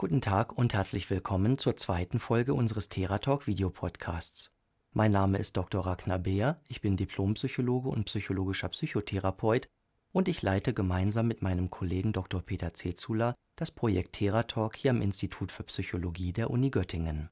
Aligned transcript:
Guten 0.00 0.20
Tag 0.20 0.56
und 0.56 0.74
herzlich 0.74 1.10
willkommen 1.10 1.58
zur 1.58 1.74
zweiten 1.74 2.20
Folge 2.20 2.54
unseres 2.54 2.88
Theratalk 2.88 3.48
Videopodcasts. 3.48 4.52
Mein 4.92 5.10
Name 5.10 5.38
ist 5.38 5.56
Dr. 5.56 5.84
Ragnar 5.84 6.20
Beer, 6.20 6.60
ich 6.68 6.80
bin 6.80 6.96
Diplompsychologe 6.96 7.88
und 7.88 8.04
psychologischer 8.04 8.68
Psychotherapeut 8.68 9.68
und 10.12 10.28
ich 10.28 10.40
leite 10.40 10.72
gemeinsam 10.72 11.26
mit 11.26 11.42
meinem 11.42 11.68
Kollegen 11.68 12.12
Dr. 12.12 12.40
Peter 12.42 12.72
Zezula 12.72 13.34
das 13.56 13.72
Projekt 13.72 14.12
Theratalk 14.12 14.76
hier 14.76 14.92
am 14.92 15.02
Institut 15.02 15.50
für 15.50 15.64
Psychologie 15.64 16.32
der 16.32 16.50
Uni 16.50 16.70
Göttingen. 16.70 17.28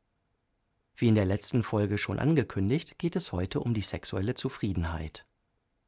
Wie 0.97 1.07
in 1.07 1.15
der 1.15 1.25
letzten 1.25 1.63
Folge 1.63 1.99
schon 1.99 2.19
angekündigt, 2.19 2.99
geht 2.99 3.15
es 3.15 3.31
heute 3.31 3.61
um 3.61 3.75
die 3.75 3.81
sexuelle 3.81 4.35
Zufriedenheit. 4.35 5.25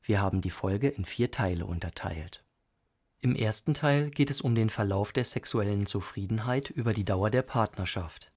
Wir 0.01 0.21
haben 0.21 0.43
die 0.43 0.51
Folge 0.51 0.87
in 0.87 1.05
vier 1.05 1.33
Teile 1.33 1.67
unterteilt. 1.67 2.45
Im 3.21 3.35
ersten 3.35 3.75
Teil 3.75 4.11
geht 4.11 4.31
es 4.31 4.41
um 4.41 4.55
den 4.55 4.71
Verlauf 4.71 5.13
der 5.13 5.25
sexuellen 5.25 5.87
Zufriedenheit 5.87 6.71
über 6.71 6.93
die 6.93 7.05
Dauer 7.05 7.31
der 7.31 7.43
Partnerschaft. 7.43 8.33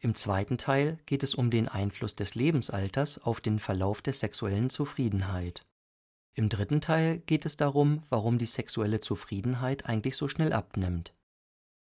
Im 0.00 0.16
zweiten 0.16 0.58
Teil 0.58 0.98
geht 1.06 1.22
es 1.22 1.34
um 1.34 1.50
den 1.50 1.68
Einfluss 1.68 2.16
des 2.16 2.34
Lebensalters 2.34 3.18
auf 3.18 3.40
den 3.40 3.60
Verlauf 3.60 4.02
der 4.02 4.14
sexuellen 4.14 4.68
Zufriedenheit. 4.68 5.64
Im 6.34 6.48
dritten 6.48 6.80
Teil 6.80 7.18
geht 7.18 7.46
es 7.46 7.56
darum, 7.56 8.02
warum 8.08 8.38
die 8.38 8.46
sexuelle 8.46 8.98
Zufriedenheit 8.98 9.86
eigentlich 9.86 10.16
so 10.16 10.26
schnell 10.26 10.52
abnimmt. 10.52 11.14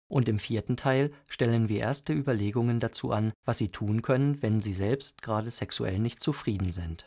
Und 0.08 0.28
im 0.28 0.40
vierten 0.40 0.78
Teil 0.78 1.12
stellen 1.28 1.70
wir 1.70 1.80
erste 1.80 2.14
Überlegungen 2.14 2.80
dazu 2.80 3.12
an, 3.12 3.34
was 3.44 3.60
Sie 3.60 3.70
tun 3.70 4.02
können, 4.02 4.42
wenn 4.42 4.62
Sie 4.62 4.74
selbst 4.74 5.22
gerade 5.22 5.52
sexuell 5.52 6.00
nicht 6.00 6.22
zufrieden 6.22 6.72
sind. 6.72 7.06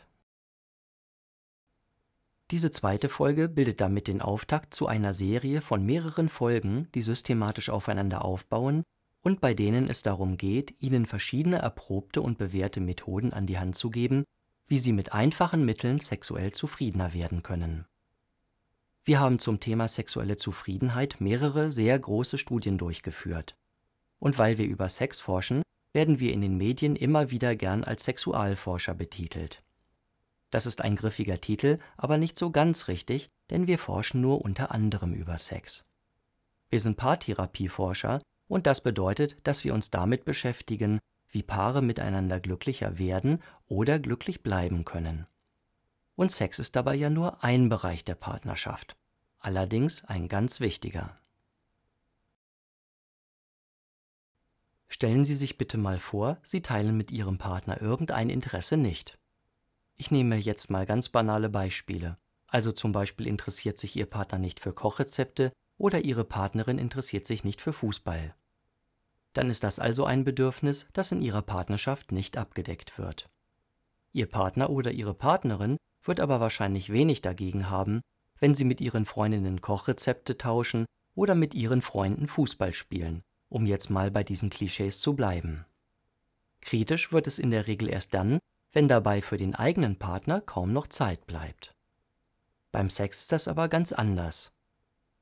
Diese 2.51 2.71
zweite 2.71 3.09
Folge 3.09 3.47
bildet 3.47 3.79
damit 3.79 4.07
den 4.07 4.21
Auftakt 4.21 4.73
zu 4.73 4.87
einer 4.87 5.13
Serie 5.13 5.61
von 5.61 5.85
mehreren 5.85 6.29
Folgen, 6.29 6.87
die 6.95 7.01
systematisch 7.01 7.69
aufeinander 7.69 8.25
aufbauen 8.25 8.83
und 9.21 9.39
bei 9.39 9.53
denen 9.53 9.87
es 9.87 10.01
darum 10.01 10.35
geht, 10.35 10.81
Ihnen 10.81 11.05
verschiedene 11.05 11.57
erprobte 11.57 12.21
und 12.21 12.39
bewährte 12.39 12.79
Methoden 12.79 13.33
an 13.33 13.45
die 13.45 13.59
Hand 13.59 13.75
zu 13.75 13.91
geben, 13.91 14.23
wie 14.67 14.79
Sie 14.79 14.93
mit 14.93 15.13
einfachen 15.13 15.63
Mitteln 15.63 15.99
sexuell 15.99 16.51
zufriedener 16.51 17.13
werden 17.13 17.43
können. 17.43 17.85
Wir 19.03 19.19
haben 19.19 19.37
zum 19.37 19.59
Thema 19.59 19.87
sexuelle 19.87 20.37
Zufriedenheit 20.37 21.17
mehrere 21.19 21.71
sehr 21.71 21.97
große 21.99 22.39
Studien 22.39 22.77
durchgeführt. 22.77 23.55
Und 24.17 24.37
weil 24.39 24.57
wir 24.57 24.65
über 24.65 24.89
Sex 24.89 25.19
forschen, 25.19 25.61
werden 25.93 26.19
wir 26.19 26.33
in 26.33 26.41
den 26.41 26.57
Medien 26.57 26.95
immer 26.95 27.29
wieder 27.29 27.55
gern 27.55 27.83
als 27.83 28.05
Sexualforscher 28.05 28.95
betitelt 28.95 29.63
das 30.51 30.65
ist 30.65 30.81
ein 30.81 30.95
griffiger 30.95 31.39
Titel, 31.39 31.79
aber 31.97 32.17
nicht 32.17 32.37
so 32.37 32.49
ganz 32.49 32.87
richtig, 32.87 33.29
denn 33.49 33.67
wir 33.67 33.77
forschen 33.77 34.21
nur 34.21 34.41
unter 34.41 34.71
anderem 34.71 35.13
über 35.13 35.37
Sex. 35.37 35.85
Wir 36.69 36.79
sind 36.79 36.97
Paartherapieforscher 36.97 38.21
und 38.47 38.65
das 38.67 38.81
bedeutet, 38.81 39.37
dass 39.43 39.63
wir 39.63 39.73
uns 39.73 39.91
damit 39.91 40.25
beschäftigen, 40.25 40.99
wie 41.29 41.43
Paare 41.43 41.81
miteinander 41.81 42.39
glücklicher 42.39 42.97
werden 42.97 43.41
oder 43.67 43.99
glücklich 43.99 44.41
bleiben 44.41 44.85
können. 44.85 45.27
Und 46.15 46.31
Sex 46.31 46.59
ist 46.59 46.75
dabei 46.75 46.95
ja 46.95 47.09
nur 47.09 47.43
ein 47.43 47.69
Bereich 47.69 48.03
der 48.03 48.15
Partnerschaft, 48.15 48.97
allerdings 49.39 50.03
ein 50.05 50.27
ganz 50.27 50.59
wichtiger. 50.59 51.15
Stellen 54.87 55.23
Sie 55.23 55.35
sich 55.35 55.59
bitte 55.59 55.77
mal 55.77 55.99
vor, 55.99 56.37
Sie 56.41 56.61
teilen 56.61 56.97
mit 56.97 57.11
Ihrem 57.11 57.37
Partner 57.37 57.79
irgendein 57.79 58.29
Interesse 58.31 58.75
nicht. 58.75 59.18
Ich 60.01 60.11
nehme 60.11 60.37
jetzt 60.37 60.69
mal 60.69 60.85
ganz 60.85 61.09
banale 61.09 61.49
Beispiele. 61.49 62.17
Also 62.47 62.71
zum 62.71 62.93
Beispiel 62.93 63.27
interessiert 63.27 63.77
sich 63.77 63.97
Ihr 63.97 64.05
Partner 64.05 64.39
nicht 64.39 64.61
für 64.61 64.71
Kochrezepte 64.71 65.51
oder 65.77 66.05
Ihre 66.05 66.23
Partnerin 66.23 66.77
interessiert 66.77 67.25
sich 67.25 67.43
nicht 67.43 67.59
für 67.59 67.73
Fußball. 67.73 68.33
Dann 69.33 69.49
ist 69.49 69.65
das 69.65 69.77
also 69.77 70.05
ein 70.05 70.23
Bedürfnis, 70.23 70.87
das 70.93 71.11
in 71.11 71.21
Ihrer 71.21 71.41
Partnerschaft 71.41 72.13
nicht 72.13 72.37
abgedeckt 72.37 72.97
wird. 72.97 73.29
Ihr 74.13 74.27
Partner 74.27 74.69
oder 74.69 74.93
Ihre 74.93 75.13
Partnerin 75.13 75.75
wird 76.05 76.21
aber 76.21 76.39
wahrscheinlich 76.39 76.93
wenig 76.93 77.21
dagegen 77.21 77.69
haben, 77.69 77.99
wenn 78.39 78.55
Sie 78.55 78.63
mit 78.63 78.79
Ihren 78.79 79.05
Freundinnen 79.05 79.59
Kochrezepte 79.59 80.37
tauschen 80.37 80.85
oder 81.13 81.35
mit 81.35 81.53
Ihren 81.55 81.81
Freunden 81.81 82.29
Fußball 82.29 82.71
spielen, 82.71 83.21
um 83.49 83.65
jetzt 83.65 83.89
mal 83.89 84.11
bei 84.11 84.23
diesen 84.23 84.49
Klischees 84.49 85.01
zu 85.01 85.13
bleiben. 85.13 85.65
Kritisch 86.61 87.11
wird 87.11 87.27
es 87.27 87.37
in 87.37 87.51
der 87.51 87.67
Regel 87.67 87.89
erst 87.89 88.13
dann, 88.13 88.39
wenn 88.71 88.87
dabei 88.87 89.21
für 89.21 89.37
den 89.37 89.55
eigenen 89.55 89.97
Partner 89.97 90.41
kaum 90.41 90.73
noch 90.73 90.87
Zeit 90.87 91.25
bleibt. 91.25 91.75
Beim 92.71 92.89
Sex 92.89 93.19
ist 93.21 93.31
das 93.31 93.47
aber 93.47 93.67
ganz 93.67 93.91
anders. 93.91 94.51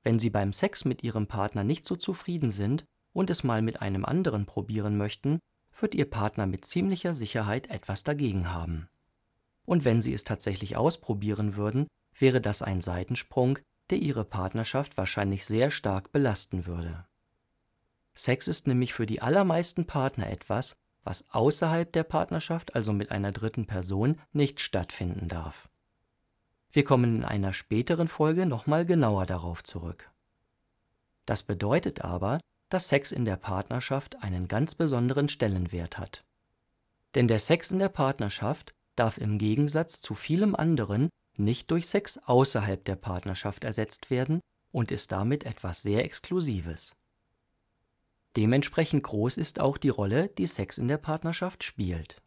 Wenn 0.04 0.20
Sie 0.20 0.30
beim 0.30 0.54
Sex 0.54 0.86
mit 0.86 1.04
Ihrem 1.04 1.28
Partner 1.28 1.64
nicht 1.64 1.86
so 1.86 1.96
zufrieden 1.96 2.52
sind 2.52 2.86
und 3.14 3.30
es 3.30 3.44
mal 3.44 3.62
mit 3.62 3.82
einem 3.82 4.06
anderen 4.06 4.46
probieren 4.46 4.98
möchten, 4.98 5.40
wird 5.80 5.96
Ihr 5.96 6.10
Partner 6.10 6.46
mit 6.46 6.66
ziemlicher 6.66 7.14
Sicherheit 7.14 7.70
etwas 7.70 8.04
dagegen 8.04 8.52
haben. 8.52 8.90
Und 9.66 9.86
wenn 9.86 10.02
Sie 10.02 10.14
es 10.14 10.24
tatsächlich 10.24 10.76
ausprobieren 10.76 11.56
würden, 11.56 11.88
wäre 12.18 12.42
das 12.42 12.62
ein 12.62 12.82
Seitensprung, 12.82 13.60
der 13.90 14.00
Ihre 14.00 14.26
Partnerschaft 14.26 14.98
wahrscheinlich 14.98 15.46
sehr 15.46 15.72
stark 15.72 16.12
belasten 16.12 16.66
würde. 16.66 17.06
Sex 18.16 18.48
ist 18.48 18.68
nämlich 18.68 18.94
für 18.94 19.06
die 19.06 19.22
allermeisten 19.22 19.86
Partner 19.86 20.30
etwas, 20.30 20.76
was 21.08 21.32
außerhalb 21.32 21.90
der 21.94 22.04
Partnerschaft, 22.04 22.76
also 22.76 22.92
mit 22.92 23.12
einer 23.12 23.32
dritten 23.32 23.66
Person, 23.66 24.20
nicht 24.34 24.60
stattfinden 24.60 25.30
darf. 25.30 25.70
Wir 26.74 26.84
kommen 26.84 27.16
in 27.16 27.24
einer 27.24 27.54
späteren 27.54 28.10
Folge 28.10 28.46
nochmal 28.46 28.86
genauer 28.86 29.26
darauf 29.26 29.64
zurück. 29.64 30.12
Das 31.26 31.44
bedeutet 31.44 32.02
aber, 32.02 32.42
dass 32.68 32.90
Sex 32.90 33.14
in 33.14 33.24
der 33.24 33.38
Partnerschaft 33.38 34.22
einen 34.22 34.50
ganz 34.50 34.76
besonderen 34.76 35.30
Stellenwert 35.30 35.98
hat. 35.98 36.26
Denn 37.16 37.30
der 37.30 37.40
Sex 37.40 37.72
in 37.72 37.80
der 37.80 37.88
Partnerschaft 37.88 38.74
darf 38.98 39.18
im 39.18 39.38
Gegensatz 39.38 40.02
zu 40.02 40.14
vielem 40.14 40.56
anderen 40.56 41.10
nicht 41.38 41.72
durch 41.72 41.88
Sex 41.88 42.18
außerhalb 42.18 42.84
der 42.84 42.98
Partnerschaft 42.98 43.64
ersetzt 43.64 44.10
werden 44.10 44.42
und 44.74 44.92
ist 44.92 45.14
damit 45.14 45.46
etwas 45.46 45.82
sehr 45.82 46.04
Exklusives. 46.04 46.98
Dementsprechend 48.38 49.02
groß 49.02 49.38
ist 49.38 49.60
auch 49.60 49.80
die 49.80 49.90
Rolle, 49.90 50.28
die 50.28 50.46
Sex 50.46 50.78
in 50.78 50.88
der 50.88 51.00
Partnerschaft 51.00 51.64
spielt. 51.64 52.22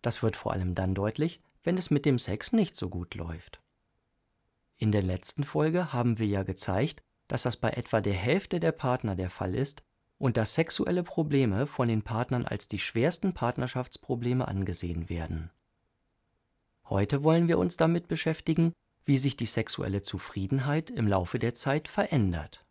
Das 0.00 0.22
wird 0.22 0.36
vor 0.36 0.52
allem 0.52 0.76
dann 0.76 0.94
deutlich, 0.94 1.40
wenn 1.64 1.76
es 1.76 1.90
mit 1.90 2.06
dem 2.06 2.20
Sex 2.20 2.52
nicht 2.52 2.76
so 2.76 2.88
gut 2.88 3.16
läuft. 3.16 3.60
In 4.76 4.92
der 4.92 5.02
letzten 5.02 5.42
Folge 5.42 5.92
haben 5.92 6.20
wir 6.20 6.26
ja 6.26 6.44
gezeigt, 6.44 7.02
dass 7.26 7.42
das 7.42 7.56
bei 7.56 7.70
etwa 7.70 8.00
der 8.00 8.14
Hälfte 8.14 8.60
der 8.60 8.70
Partner 8.70 9.16
der 9.16 9.30
Fall 9.30 9.56
ist 9.56 9.82
und 10.16 10.36
dass 10.36 10.54
sexuelle 10.54 11.02
Probleme 11.02 11.66
von 11.66 11.88
den 11.88 12.02
Partnern 12.02 12.46
als 12.46 12.68
die 12.68 12.78
schwersten 12.78 13.34
Partnerschaftsprobleme 13.34 14.46
angesehen 14.46 15.08
werden. 15.08 15.50
Heute 16.88 17.24
wollen 17.24 17.48
wir 17.48 17.58
uns 17.58 17.76
damit 17.76 18.06
beschäftigen, 18.06 18.72
wie 19.04 19.18
sich 19.18 19.36
die 19.36 19.46
sexuelle 19.46 20.02
Zufriedenheit 20.02 20.88
im 20.88 21.08
Laufe 21.08 21.40
der 21.40 21.54
Zeit 21.54 21.88
verändert. 21.88 22.65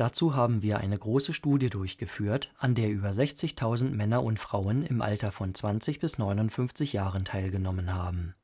Dazu 0.00 0.34
haben 0.34 0.62
wir 0.62 0.78
eine 0.78 0.96
große 0.96 1.34
Studie 1.34 1.68
durchgeführt, 1.68 2.54
an 2.56 2.74
der 2.74 2.88
über 2.88 3.10
60.000 3.10 3.90
Männer 3.90 4.22
und 4.22 4.40
Frauen 4.40 4.82
im 4.82 5.02
Alter 5.02 5.30
von 5.30 5.52
20 5.52 6.00
bis 6.00 6.16
59 6.16 6.94
Jahren 6.94 7.26
teilgenommen 7.26 7.92
haben. 7.92 8.34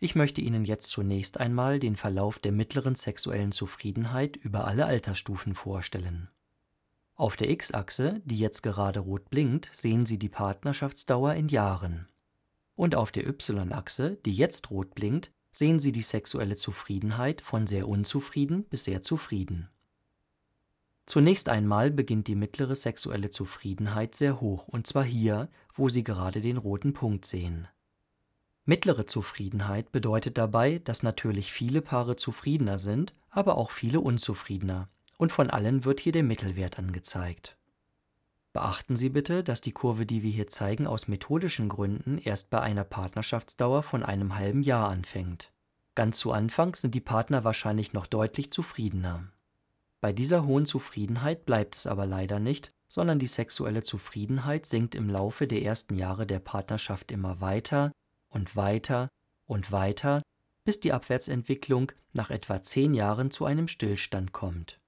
Ich 0.00 0.16
möchte 0.16 0.40
Ihnen 0.40 0.64
jetzt 0.64 0.88
zunächst 0.88 1.38
einmal 1.38 1.78
den 1.78 1.94
Verlauf 1.94 2.40
der 2.40 2.50
mittleren 2.50 2.96
sexuellen 2.96 3.52
Zufriedenheit 3.52 4.34
über 4.38 4.66
alle 4.66 4.86
Altersstufen 4.86 5.54
vorstellen. 5.54 6.30
Auf 7.14 7.36
der 7.36 7.48
X-Achse, 7.50 8.20
die 8.24 8.40
jetzt 8.40 8.64
gerade 8.64 8.98
rot 8.98 9.30
blinkt, 9.30 9.70
sehen 9.72 10.04
Sie 10.04 10.18
die 10.18 10.28
Partnerschaftsdauer 10.28 11.34
in 11.34 11.46
Jahren. 11.46 12.08
Und 12.74 12.96
auf 12.96 13.12
der 13.12 13.24
Y-Achse, 13.28 14.18
die 14.24 14.32
jetzt 14.32 14.72
rot 14.72 14.96
blinkt, 14.96 15.30
sehen 15.52 15.78
Sie 15.78 15.92
die 15.92 16.02
sexuelle 16.02 16.56
Zufriedenheit 16.56 17.40
von 17.40 17.68
sehr 17.68 17.86
unzufrieden 17.86 18.64
bis 18.64 18.82
sehr 18.82 19.00
zufrieden. 19.00 19.68
Zunächst 21.08 21.48
einmal 21.48 21.90
beginnt 21.90 22.26
die 22.26 22.34
mittlere 22.34 22.76
sexuelle 22.76 23.30
Zufriedenheit 23.30 24.14
sehr 24.14 24.42
hoch, 24.42 24.68
und 24.68 24.86
zwar 24.86 25.04
hier, 25.04 25.48
wo 25.74 25.88
Sie 25.88 26.04
gerade 26.04 26.42
den 26.42 26.58
roten 26.58 26.92
Punkt 26.92 27.24
sehen. 27.24 27.66
Mittlere 28.66 29.06
Zufriedenheit 29.06 29.90
bedeutet 29.90 30.36
dabei, 30.36 30.82
dass 30.84 31.02
natürlich 31.02 31.50
viele 31.50 31.80
Paare 31.80 32.16
zufriedener 32.16 32.78
sind, 32.78 33.14
aber 33.30 33.56
auch 33.56 33.70
viele 33.70 34.00
unzufriedener, 34.00 34.90
und 35.16 35.32
von 35.32 35.48
allen 35.48 35.86
wird 35.86 36.00
hier 36.00 36.12
der 36.12 36.24
Mittelwert 36.24 36.78
angezeigt. 36.78 37.56
Beachten 38.52 38.94
Sie 38.94 39.08
bitte, 39.08 39.42
dass 39.42 39.62
die 39.62 39.72
Kurve, 39.72 40.04
die 40.04 40.22
wir 40.22 40.30
hier 40.30 40.48
zeigen, 40.48 40.86
aus 40.86 41.08
methodischen 41.08 41.70
Gründen 41.70 42.18
erst 42.18 42.50
bei 42.50 42.60
einer 42.60 42.84
Partnerschaftsdauer 42.84 43.82
von 43.82 44.02
einem 44.02 44.36
halben 44.36 44.62
Jahr 44.62 44.90
anfängt. 44.90 45.52
Ganz 45.94 46.18
zu 46.18 46.32
Anfang 46.32 46.74
sind 46.74 46.94
die 46.94 47.00
Partner 47.00 47.44
wahrscheinlich 47.44 47.94
noch 47.94 48.06
deutlich 48.06 48.52
zufriedener. 48.52 49.32
Bei 50.00 50.12
dieser 50.12 50.46
hohen 50.46 50.64
Zufriedenheit 50.66 51.44
bleibt 51.44 51.74
es 51.76 51.86
aber 51.86 52.06
leider 52.06 52.38
nicht, 52.38 52.72
sondern 52.88 53.18
die 53.18 53.26
sexuelle 53.26 53.82
Zufriedenheit 53.82 54.64
sinkt 54.64 54.94
im 54.94 55.10
Laufe 55.10 55.46
der 55.46 55.62
ersten 55.62 55.96
Jahre 55.96 56.26
der 56.26 56.38
Partnerschaft 56.38 57.12
immer 57.12 57.40
weiter 57.40 57.92
und 58.28 58.56
weiter 58.56 59.08
und 59.46 59.72
weiter, 59.72 60.22
bis 60.64 60.80
die 60.80 60.92
Abwärtsentwicklung 60.92 61.92
nach 62.12 62.30
etwa 62.30 62.62
zehn 62.62 62.94
Jahren 62.94 63.30
zu 63.30 63.44
einem 63.44 63.68
Stillstand 63.68 64.32
kommt. 64.32 64.78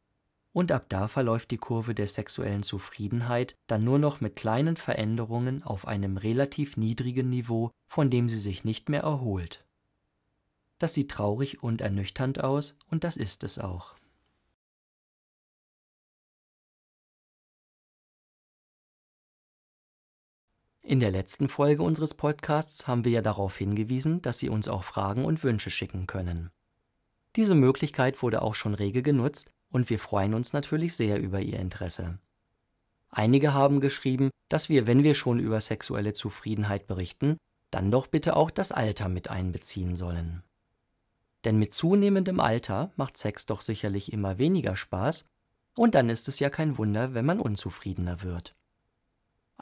und 0.52 0.72
ab 0.72 0.86
da 0.88 1.08
verläuft 1.08 1.50
die 1.50 1.58
Kurve 1.58 1.94
der 1.94 2.06
sexuellen 2.06 2.62
Zufriedenheit 2.62 3.54
dann 3.66 3.84
nur 3.84 3.98
noch 3.98 4.20
mit 4.20 4.36
kleinen 4.36 4.76
Veränderungen 4.76 5.62
auf 5.62 5.86
einem 5.86 6.16
relativ 6.16 6.76
niedrigen 6.76 7.28
Niveau, 7.30 7.70
von 7.88 8.10
dem 8.10 8.28
sie 8.28 8.38
sich 8.38 8.64
nicht 8.64 8.88
mehr 8.88 9.02
erholt. 9.02 9.64
Das 10.78 10.94
sieht 10.94 11.10
traurig 11.10 11.62
und 11.62 11.80
ernüchternd 11.80 12.42
aus, 12.42 12.76
und 12.90 13.04
das 13.04 13.16
ist 13.16 13.44
es 13.44 13.58
auch. 13.58 13.94
In 20.90 20.98
der 20.98 21.12
letzten 21.12 21.48
Folge 21.48 21.84
unseres 21.84 22.14
Podcasts 22.14 22.88
haben 22.88 23.04
wir 23.04 23.12
ja 23.12 23.22
darauf 23.22 23.56
hingewiesen, 23.56 24.22
dass 24.22 24.40
Sie 24.40 24.48
uns 24.48 24.66
auch 24.66 24.82
Fragen 24.82 25.24
und 25.24 25.44
Wünsche 25.44 25.70
schicken 25.70 26.08
können. 26.08 26.50
Diese 27.36 27.54
Möglichkeit 27.54 28.20
wurde 28.24 28.42
auch 28.42 28.56
schon 28.56 28.74
rege 28.74 29.00
genutzt 29.00 29.52
und 29.70 29.88
wir 29.88 30.00
freuen 30.00 30.34
uns 30.34 30.52
natürlich 30.52 30.96
sehr 30.96 31.20
über 31.20 31.38
Ihr 31.38 31.60
Interesse. 31.60 32.18
Einige 33.08 33.54
haben 33.54 33.78
geschrieben, 33.78 34.30
dass 34.48 34.68
wir, 34.68 34.88
wenn 34.88 35.04
wir 35.04 35.14
schon 35.14 35.38
über 35.38 35.60
sexuelle 35.60 36.12
Zufriedenheit 36.12 36.88
berichten, 36.88 37.36
dann 37.70 37.92
doch 37.92 38.08
bitte 38.08 38.34
auch 38.34 38.50
das 38.50 38.72
Alter 38.72 39.08
mit 39.08 39.30
einbeziehen 39.30 39.94
sollen. 39.94 40.42
Denn 41.44 41.56
mit 41.56 41.72
zunehmendem 41.72 42.40
Alter 42.40 42.90
macht 42.96 43.16
Sex 43.16 43.46
doch 43.46 43.60
sicherlich 43.60 44.12
immer 44.12 44.38
weniger 44.38 44.74
Spaß, 44.74 45.24
und 45.76 45.94
dann 45.94 46.10
ist 46.10 46.26
es 46.26 46.40
ja 46.40 46.50
kein 46.50 46.78
Wunder, 46.78 47.14
wenn 47.14 47.26
man 47.26 47.38
unzufriedener 47.38 48.24
wird. 48.24 48.56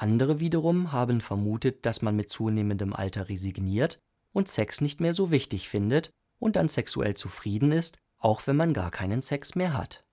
Andere 0.00 0.38
wiederum 0.38 0.92
haben 0.92 1.20
vermutet, 1.20 1.84
dass 1.84 2.02
man 2.02 2.14
mit 2.14 2.30
zunehmendem 2.30 2.92
Alter 2.92 3.28
resigniert 3.28 3.98
und 4.32 4.48
Sex 4.48 4.80
nicht 4.80 5.00
mehr 5.00 5.12
so 5.12 5.32
wichtig 5.32 5.68
findet 5.68 6.10
und 6.38 6.54
dann 6.54 6.68
sexuell 6.68 7.14
zufrieden 7.14 7.72
ist, 7.72 7.98
auch 8.18 8.46
wenn 8.46 8.54
man 8.54 8.72
gar 8.72 8.92
keinen 8.92 9.22
Sex 9.22 9.56
mehr 9.56 9.74
hat. 9.74 10.04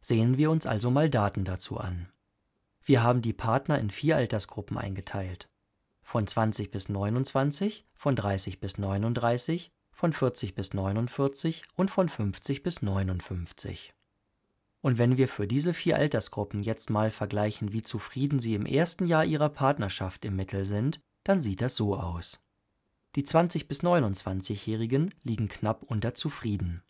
Sehen 0.00 0.36
wir 0.36 0.50
uns 0.50 0.66
also 0.66 0.90
mal 0.90 1.08
Daten 1.08 1.44
dazu 1.44 1.78
an. 1.78 2.08
Wir 2.82 3.04
haben 3.04 3.22
die 3.22 3.32
Partner 3.32 3.78
in 3.78 3.90
vier 3.90 4.16
Altersgruppen 4.16 4.76
eingeteilt. 4.76 5.48
Von 6.02 6.26
20 6.26 6.72
bis 6.72 6.88
29, 6.88 7.86
von 7.94 8.16
30 8.16 8.58
bis 8.58 8.78
39, 8.78 9.70
von 9.92 10.12
40 10.12 10.56
bis 10.56 10.74
49 10.74 11.62
und 11.76 11.88
von 11.88 12.08
50 12.08 12.64
bis 12.64 12.82
59. 12.82 13.94
Und 14.82 14.98
wenn 14.98 15.16
wir 15.16 15.28
für 15.28 15.46
diese 15.46 15.72
vier 15.72 15.96
Altersgruppen 15.96 16.62
jetzt 16.62 16.90
mal 16.90 17.10
vergleichen, 17.10 17.72
wie 17.72 17.82
zufrieden 17.82 18.40
sie 18.40 18.54
im 18.54 18.66
ersten 18.66 19.06
Jahr 19.06 19.24
ihrer 19.24 19.48
Partnerschaft 19.48 20.24
im 20.24 20.36
Mittel 20.36 20.64
sind, 20.64 21.00
dann 21.24 21.40
sieht 21.40 21.62
das 21.62 21.76
so 21.76 21.96
aus. 21.96 22.40
Die 23.14 23.24
20 23.24 23.68
bis 23.68 23.82
29-Jährigen 23.82 25.14
liegen 25.22 25.48
knapp 25.48 25.84
unter 25.84 26.14
zufrieden. 26.14 26.82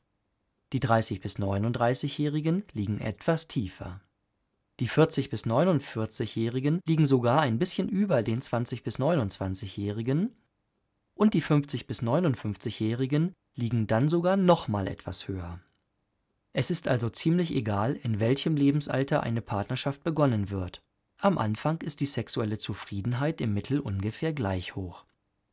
Die 0.72 0.80
30 0.80 1.20
bis 1.20 1.36
39-Jährigen 1.36 2.64
liegen 2.72 2.98
etwas 3.00 3.46
tiefer. 3.46 4.00
Die 4.80 4.88
40 4.88 5.28
bis 5.28 5.44
49-Jährigen 5.44 6.80
liegen 6.86 7.04
sogar 7.04 7.42
ein 7.42 7.58
bisschen 7.58 7.88
über 7.90 8.22
den 8.22 8.40
20 8.40 8.82
bis 8.82 8.98
29-Jährigen 8.98 10.34
und 11.14 11.34
die 11.34 11.42
50 11.42 11.86
bis 11.86 12.02
59-Jährigen 12.02 13.34
liegen 13.54 13.86
dann 13.86 14.08
sogar 14.08 14.38
noch 14.38 14.68
mal 14.68 14.88
etwas 14.88 15.28
höher. 15.28 15.60
Es 16.52 16.70
ist 16.70 16.88
also 16.88 17.08
ziemlich 17.08 17.54
egal, 17.54 17.94
in 18.02 18.20
welchem 18.20 18.56
Lebensalter 18.56 19.22
eine 19.22 19.40
Partnerschaft 19.40 20.04
begonnen 20.04 20.50
wird. 20.50 20.82
Am 21.16 21.38
Anfang 21.38 21.80
ist 21.80 22.00
die 22.00 22.06
sexuelle 22.06 22.58
Zufriedenheit 22.58 23.40
im 23.40 23.54
Mittel 23.54 23.80
ungefähr 23.80 24.32
gleich 24.32 24.74
hoch. 24.74 25.04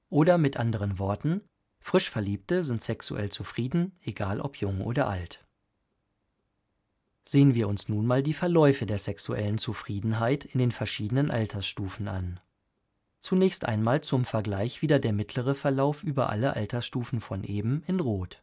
Oder 0.10 0.38
mit 0.38 0.58
anderen 0.58 1.00
Worten, 1.00 1.42
frisch 1.80 2.10
Verliebte 2.10 2.64
sind 2.64 2.82
sexuell 2.82 3.30
zufrieden, 3.30 3.94
egal 4.02 4.42
ob 4.42 4.58
jung 4.58 4.82
oder 4.82 5.08
alt. 5.08 5.46
Sehen 7.24 7.54
wir 7.54 7.70
uns 7.70 7.88
nun 7.88 8.08
mal 8.08 8.24
die 8.24 8.34
Verläufe 8.34 8.88
der 8.88 8.98
sexuellen 8.98 9.60
Zufriedenheit 9.60 10.46
in 10.46 10.58
den 10.58 10.72
verschiedenen 10.72 11.30
Altersstufen 11.30 12.08
an. 12.08 12.40
Zunächst 13.20 13.66
einmal 13.66 14.02
zum 14.02 14.26
Vergleich 14.26 14.82
wieder 14.82 14.98
der 14.98 15.14
mittlere 15.14 15.54
Verlauf 15.54 16.04
über 16.04 16.30
alle 16.30 16.56
Altersstufen 16.56 17.22
von 17.22 17.44
eben 17.44 17.84
in 17.86 18.00
Rot. 18.00 18.42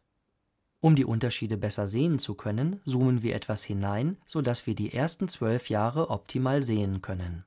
Um 0.79 0.95
die 0.95 1.05
Unterschiede 1.05 1.57
besser 1.57 1.87
sehen 1.87 2.19
zu 2.19 2.35
können, 2.35 2.79
zoomen 2.85 3.23
wir 3.23 3.35
etwas 3.35 3.63
hinein, 3.63 4.17
sodass 4.25 4.67
wir 4.67 4.75
die 4.75 4.93
ersten 4.93 5.27
zwölf 5.27 5.69
Jahre 5.69 6.09
optimal 6.09 6.61
sehen 6.61 7.01
können. 7.01 7.45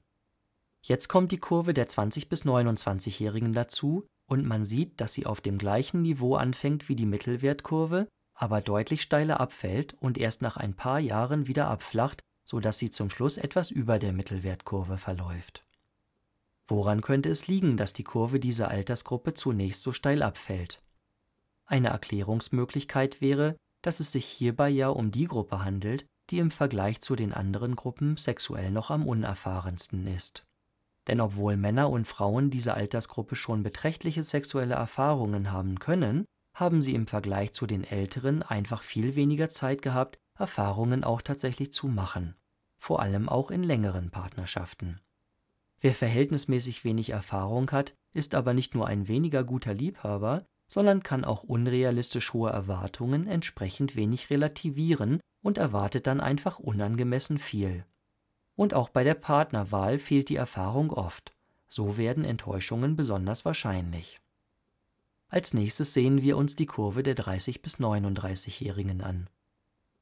Jetzt 0.82 1.08
kommt 1.08 1.30
die 1.30 1.38
Kurve 1.38 1.74
der 1.74 1.86
20 1.86 2.28
bis 2.28 2.44
29-Jährigen 2.44 3.52
dazu 3.52 4.06
und 4.26 4.46
man 4.46 4.64
sieht, 4.64 5.00
dass 5.00 5.12
sie 5.12 5.26
auf 5.26 5.40
dem 5.40 5.58
gleichen 5.58 6.02
Niveau 6.02 6.34
anfängt 6.34 6.88
wie 6.88 6.96
die 6.96 7.06
Mittelwertkurve, 7.06 8.08
aber 8.34 8.60
deutlich 8.60 9.02
steiler 9.02 9.40
abfällt 9.40 9.94
und 10.00 10.18
erst 10.18 10.42
nach 10.42 10.56
ein 10.56 10.74
paar 10.74 10.98
Jahren 10.98 11.46
wieder 11.46 11.68
abflacht, 11.68 12.20
sodass 12.44 12.78
sie 12.78 12.90
zum 12.90 13.10
Schluss 13.10 13.36
etwas 13.36 13.70
über 13.70 13.98
der 13.98 14.12
Mittelwertkurve 14.12 14.96
verläuft 14.96 15.64
Woran 16.70 17.00
könnte 17.00 17.28
es 17.28 17.48
liegen, 17.48 17.76
dass 17.76 17.92
die 17.92 18.04
Kurve 18.04 18.38
dieser 18.38 18.70
Altersgruppe 18.70 19.34
zunächst 19.34 19.82
so 19.82 19.92
steil 19.92 20.22
abfällt? 20.22 20.80
Eine 21.70 21.90
Erklärungsmöglichkeit 21.90 23.20
wäre, 23.20 23.56
dass 23.80 24.00
es 24.00 24.10
sich 24.10 24.24
hierbei 24.24 24.68
ja 24.68 24.88
um 24.88 25.12
die 25.12 25.26
Gruppe 25.26 25.62
handelt, 25.64 26.04
die 26.30 26.40
im 26.40 26.50
Vergleich 26.50 27.00
zu 27.00 27.14
den 27.14 27.32
anderen 27.32 27.76
Gruppen 27.76 28.16
sexuell 28.16 28.72
noch 28.72 28.90
am 28.90 29.06
unerfahrensten 29.06 30.08
ist. 30.08 30.42
Denn 31.06 31.20
obwohl 31.20 31.56
Männer 31.56 31.88
und 31.88 32.08
Frauen 32.08 32.50
dieser 32.50 32.74
Altersgruppe 32.74 33.36
schon 33.36 33.62
beträchtliche 33.62 34.24
sexuelle 34.24 34.74
Erfahrungen 34.74 35.52
haben 35.52 35.78
können, 35.78 36.24
haben 36.54 36.82
sie 36.82 36.92
im 36.96 37.06
Vergleich 37.06 37.52
zu 37.52 37.68
den 37.68 37.84
Älteren 37.84 38.42
einfach 38.42 38.82
viel 38.82 39.14
weniger 39.14 39.48
Zeit 39.48 39.80
gehabt, 39.80 40.18
Erfahrungen 40.36 41.04
auch 41.04 41.22
tatsächlich 41.22 41.72
zu 41.72 41.86
machen, 41.86 42.34
vor 42.78 43.00
allem 43.00 43.28
auch 43.28 43.52
in 43.52 43.62
längeren 43.62 44.10
Partnerschaften. 44.10 45.00
Wer 45.80 45.94
verhältnismäßig 45.94 46.82
wenig 46.82 47.10
Erfahrung 47.10 47.70
hat, 47.70 47.94
ist 48.12 48.34
aber 48.34 48.54
nicht 48.54 48.74
nur 48.74 48.88
ein 48.88 49.06
weniger 49.06 49.44
guter 49.44 49.72
Liebhaber, 49.72 50.46
sondern 50.70 51.02
kann 51.02 51.24
auch 51.24 51.42
unrealistisch 51.42 52.32
hohe 52.32 52.50
Erwartungen 52.50 53.26
entsprechend 53.26 53.96
wenig 53.96 54.30
relativieren 54.30 55.18
und 55.42 55.58
erwartet 55.58 56.06
dann 56.06 56.20
einfach 56.20 56.60
unangemessen 56.60 57.38
viel. 57.38 57.84
Und 58.54 58.72
auch 58.72 58.88
bei 58.88 59.02
der 59.02 59.14
Partnerwahl 59.14 59.98
fehlt 59.98 60.28
die 60.28 60.36
Erfahrung 60.36 60.92
oft. 60.92 61.32
So 61.68 61.96
werden 61.96 62.24
Enttäuschungen 62.24 62.94
besonders 62.94 63.44
wahrscheinlich. 63.44 64.20
Als 65.28 65.54
nächstes 65.54 65.92
sehen 65.92 66.22
wir 66.22 66.36
uns 66.36 66.54
die 66.54 66.66
Kurve 66.66 67.02
der 67.02 67.16
30 67.16 67.62
bis 67.62 67.78
39-Jährigen 67.78 69.00
an. 69.00 69.28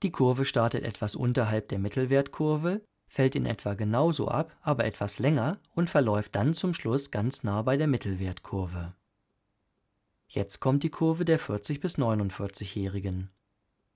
Die 0.02 0.12
Kurve 0.12 0.44
startet 0.44 0.84
etwas 0.84 1.14
unterhalb 1.14 1.68
der 1.68 1.78
Mittelwertkurve, 1.78 2.82
fällt 3.06 3.36
in 3.36 3.46
etwa 3.46 3.72
genauso 3.72 4.28
ab, 4.28 4.54
aber 4.60 4.84
etwas 4.84 5.18
länger 5.18 5.60
und 5.74 5.88
verläuft 5.88 6.34
dann 6.34 6.52
zum 6.52 6.74
Schluss 6.74 7.10
ganz 7.10 7.42
nah 7.42 7.62
bei 7.62 7.78
der 7.78 7.86
Mittelwertkurve. 7.86 8.94
Jetzt 10.28 10.60
kommt 10.60 10.82
die 10.82 10.90
Kurve 10.90 11.24
der 11.24 11.38
40 11.38 11.80
bis 11.80 11.96
49-Jährigen. 11.96 13.30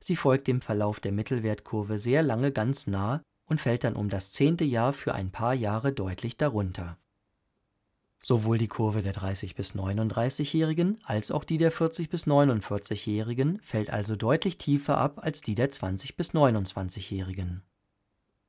Sie 0.01 0.17
folgt 0.17 0.49
dem 0.49 0.63
Verlauf 0.63 0.99
der 0.99 1.13
Mittelwertkurve 1.13 1.99
sehr 1.99 2.23
lange 2.23 2.53
ganz 2.53 2.87
nah 2.87 3.23
und 3.47 3.61
fällt 3.61 3.85
dann 3.85 3.97
um 3.97 4.09
das 4.09 4.33
zehnte 4.33 4.65
Jahr 4.65 4.95
für 4.95 5.15
ein 5.15 5.31
paar 5.31 5.53
Jahre 5.53 5.93
deutlich 5.93 6.39
darunter. 6.39 6.97
Sowohl 8.19 8.57
die 8.57 8.69
Kurve 8.69 9.03
der 9.03 9.13
30 9.13 9.55
bis 9.55 9.75
39-Jährigen 9.75 11.01
als 11.05 11.31
auch 11.31 11.45
die 11.45 11.59
der 11.59 11.71
40 11.71 12.09
bis 12.09 12.27
49-Jährigen 12.27 13.61
fällt 13.61 13.91
also 13.91 14.17
deutlich 14.17 14.57
tiefer 14.57 14.97
ab 14.97 15.19
als 15.23 15.43
die 15.43 15.55
der 15.55 15.71
20 15.71 16.17
bis 16.17 16.33
29-Jährigen 16.33 17.63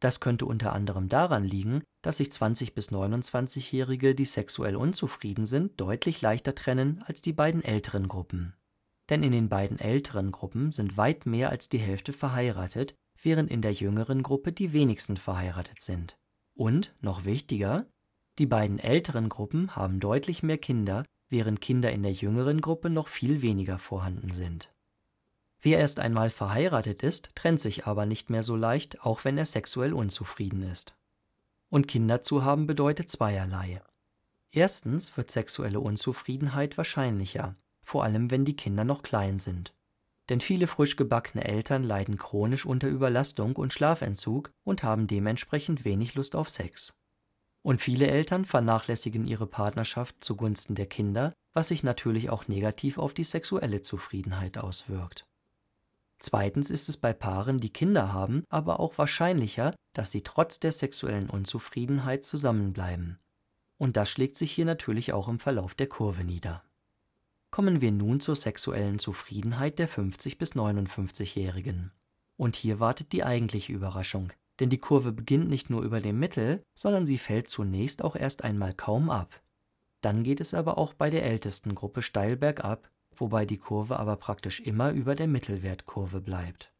das 0.03 0.19
könnte 0.19 0.45
unter 0.45 0.73
anderem 0.73 1.07
daran 1.07 1.45
liegen, 1.45 1.81
dass 2.01 2.17
sich 2.17 2.29
20 2.29 2.73
bis 2.73 2.91
29-Jährige, 2.91 4.15
die 4.15 4.25
sexuell 4.25 4.75
unzufrieden 4.75 5.45
sind, 5.45 5.79
deutlich 5.79 6.21
leichter 6.21 6.53
trennen 6.53 7.01
als 7.05 7.21
die 7.21 7.31
beiden 7.31 7.63
älteren 7.63 8.09
Gruppen. 8.09 8.53
Denn 9.09 9.23
in 9.23 9.31
den 9.31 9.47
beiden 9.47 9.79
älteren 9.79 10.31
Gruppen 10.31 10.73
sind 10.73 10.97
weit 10.97 11.25
mehr 11.25 11.49
als 11.49 11.69
die 11.69 11.77
Hälfte 11.77 12.11
verheiratet, 12.11 12.95
während 13.21 13.49
in 13.49 13.61
der 13.61 13.71
jüngeren 13.71 14.23
Gruppe 14.23 14.51
die 14.51 14.73
wenigsten 14.73 15.15
verheiratet 15.15 15.79
sind. 15.79 16.17
Und, 16.53 16.93
noch 16.99 17.23
wichtiger, 17.23 17.85
die 18.39 18.45
beiden 18.45 18.79
älteren 18.79 19.29
Gruppen 19.29 19.73
haben 19.73 20.01
deutlich 20.01 20.43
mehr 20.43 20.57
Kinder, 20.57 21.05
während 21.29 21.61
Kinder 21.61 21.93
in 21.93 22.03
der 22.03 22.11
jüngeren 22.11 22.59
Gruppe 22.59 22.89
noch 22.89 23.07
viel 23.07 23.41
weniger 23.41 23.77
vorhanden 23.79 24.31
sind 24.31 24.72
Wer 25.65 25.79
erst 25.79 26.01
einmal 26.01 26.29
verheiratet 26.29 27.03
ist, 27.03 27.29
trennt 27.35 27.57
sich 27.57 27.87
aber 27.87 28.05
nicht 28.05 28.29
mehr 28.29 28.43
so 28.43 28.57
leicht, 28.57 29.05
auch 29.05 29.23
wenn 29.23 29.37
er 29.37 29.45
sexuell 29.45 29.93
unzufrieden 29.93 30.61
ist. 30.61 30.93
Und 31.69 31.87
Kinder 31.87 32.21
zu 32.21 32.43
haben 32.43 32.67
bedeutet 32.67 33.09
zweierlei. 33.09 33.81
Erstens 34.51 35.15
wird 35.15 35.31
sexuelle 35.31 35.79
Unzufriedenheit 35.79 36.77
wahrscheinlicher, 36.77 37.55
vor 37.81 38.03
allem 38.03 38.29
wenn 38.29 38.43
die 38.43 38.57
Kinder 38.57 38.83
noch 38.83 39.03
klein 39.03 39.39
sind. 39.39 39.73
Denn 40.27 40.41
viele 40.41 40.67
frisch 40.67 40.97
gebackene 40.97 41.45
Eltern 41.45 41.83
leiden 41.83 42.17
chronisch 42.17 42.65
unter 42.65 42.89
Überlastung 42.89 43.55
und 43.55 43.71
Schlafentzug 43.71 44.51
und 44.65 44.83
haben 44.83 45.07
dementsprechend 45.07 45.85
wenig 45.85 46.13
Lust 46.15 46.35
auf 46.35 46.49
Sex. 46.49 46.93
Und 47.61 47.79
viele 47.79 48.07
Eltern 48.07 48.43
vernachlässigen 48.43 49.25
ihre 49.25 49.47
Partnerschaft 49.47 50.17
zugunsten 50.19 50.75
der 50.75 50.87
Kinder, 50.87 51.31
was 51.53 51.69
sich 51.69 51.83
natürlich 51.83 52.29
auch 52.29 52.49
negativ 52.49 52.97
auf 52.97 53.13
die 53.13 53.23
sexuelle 53.23 53.81
Zufriedenheit 53.81 54.57
auswirkt 54.57 55.25
Zweitens 56.23 56.69
ist 56.69 56.87
es 56.87 56.95
bei 56.95 57.11
Paaren, 57.11 57.57
die 57.57 57.69
Kinder 57.69 58.13
haben, 58.13 58.45
aber 58.47 58.79
auch 58.79 58.97
wahrscheinlicher, 58.97 59.75
dass 59.91 60.09
sie 60.09 60.21
trotz 60.21 60.57
der 60.57 60.71
sexuellen 60.71 61.29
Unzufriedenheit 61.29 62.23
zusammenbleiben. 62.23 63.19
Und 63.77 63.97
das 63.97 64.09
schlägt 64.09 64.37
sich 64.37 64.53
hier 64.53 64.63
natürlich 64.63 65.11
auch 65.11 65.27
im 65.27 65.39
Verlauf 65.39 65.75
der 65.75 65.87
Kurve 65.87 66.23
nieder. 66.23 66.63
Kommen 67.51 67.81
wir 67.81 67.91
nun 67.91 68.21
zur 68.21 68.37
sexuellen 68.37 68.99
Zufriedenheit 68.99 69.79
der 69.79 69.89
50 69.89 70.37
bis 70.37 70.53
59-Jährigen. 70.53 71.91
Und 72.37 72.55
hier 72.55 72.79
wartet 72.79 73.11
die 73.11 73.25
eigentliche 73.25 73.73
Überraschung, 73.73 74.31
denn 74.61 74.69
die 74.69 74.77
Kurve 74.77 75.11
beginnt 75.11 75.49
nicht 75.49 75.69
nur 75.69 75.81
über 75.81 75.99
dem 75.99 76.19
Mittel, 76.19 76.63
sondern 76.73 77.05
sie 77.05 77.17
fällt 77.17 77.49
zunächst 77.49 78.01
auch 78.01 78.15
erst 78.15 78.45
einmal 78.45 78.73
kaum 78.73 79.09
ab. 79.09 79.41
Dann 79.99 80.23
geht 80.23 80.39
es 80.39 80.53
aber 80.53 80.77
auch 80.77 80.93
bei 80.93 81.09
der 81.09 81.25
ältesten 81.25 81.75
Gruppe 81.75 82.01
steil 82.01 82.37
bergab 82.37 82.89
wobei 83.19 83.45
die 83.45 83.57
Kurve 83.57 83.99
aber 83.99 84.15
praktisch 84.15 84.59
immer 84.59 84.91
über 84.91 85.15
der 85.15 85.27
Mittelwertkurve 85.27 86.21
bleibt. 86.21 86.73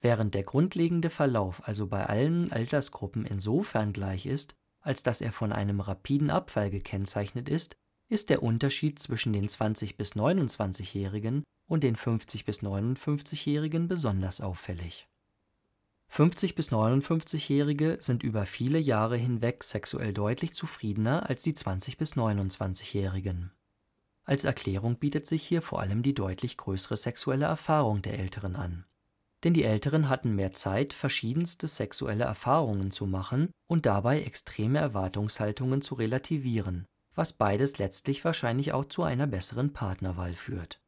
Während 0.00 0.34
der 0.34 0.42
grundlegende 0.42 1.10
Verlauf 1.10 1.66
also 1.66 1.86
bei 1.86 2.04
allen 2.06 2.50
Altersgruppen 2.50 3.24
insofern 3.24 3.92
gleich 3.92 4.26
ist, 4.26 4.56
als 4.80 5.04
dass 5.04 5.20
er 5.20 5.32
von 5.32 5.52
einem 5.52 5.80
rapiden 5.80 6.28
Abfall 6.28 6.70
gekennzeichnet 6.70 7.48
ist, 7.48 7.76
ist 8.08 8.28
der 8.28 8.42
Unterschied 8.42 8.98
zwischen 8.98 9.32
den 9.32 9.48
20 9.48 9.96
bis 9.96 10.14
29-Jährigen 10.14 11.44
und 11.68 11.84
den 11.84 11.96
50 11.96 12.44
bis 12.44 12.62
59-Jährigen 12.62 13.86
besonders 13.86 14.40
auffällig. 14.40 15.08
50 16.08 16.56
bis 16.56 16.70
59-Jährige 16.72 17.96
sind 18.00 18.22
über 18.22 18.44
viele 18.44 18.78
Jahre 18.78 19.16
hinweg 19.16 19.64
sexuell 19.64 20.12
deutlich 20.12 20.52
zufriedener 20.52 21.30
als 21.30 21.42
die 21.42 21.54
20 21.54 21.96
bis 21.96 22.16
29-Jährigen 22.16 23.52
als 24.24 24.44
Erklärung 24.44 24.96
bietet 24.96 25.26
sich 25.26 25.42
hier 25.42 25.62
vor 25.62 25.80
allem 25.80 26.02
die 26.02 26.14
deutlich 26.14 26.56
größere 26.56 26.96
sexuelle 26.96 27.46
Erfahrung 27.46 28.02
der 28.02 28.18
Älteren 28.18 28.56
an. 28.56 28.84
Denn 29.42 29.54
die 29.54 29.64
Älteren 29.64 30.08
hatten 30.08 30.36
mehr 30.36 30.52
Zeit, 30.52 30.92
verschiedenste 30.92 31.66
sexuelle 31.66 32.24
Erfahrungen 32.24 32.92
zu 32.92 33.06
machen 33.06 33.50
und 33.66 33.86
dabei 33.86 34.22
extreme 34.22 34.78
Erwartungshaltungen 34.78 35.82
zu 35.82 35.96
relativieren, 35.96 36.86
was 37.14 37.32
beides 37.32 37.78
letztlich 37.78 38.24
wahrscheinlich 38.24 38.72
auch 38.72 38.84
zu 38.84 39.02
einer 39.02 39.26
besseren 39.26 39.72
Partnerwahl 39.72 40.34
führt. 40.34 40.80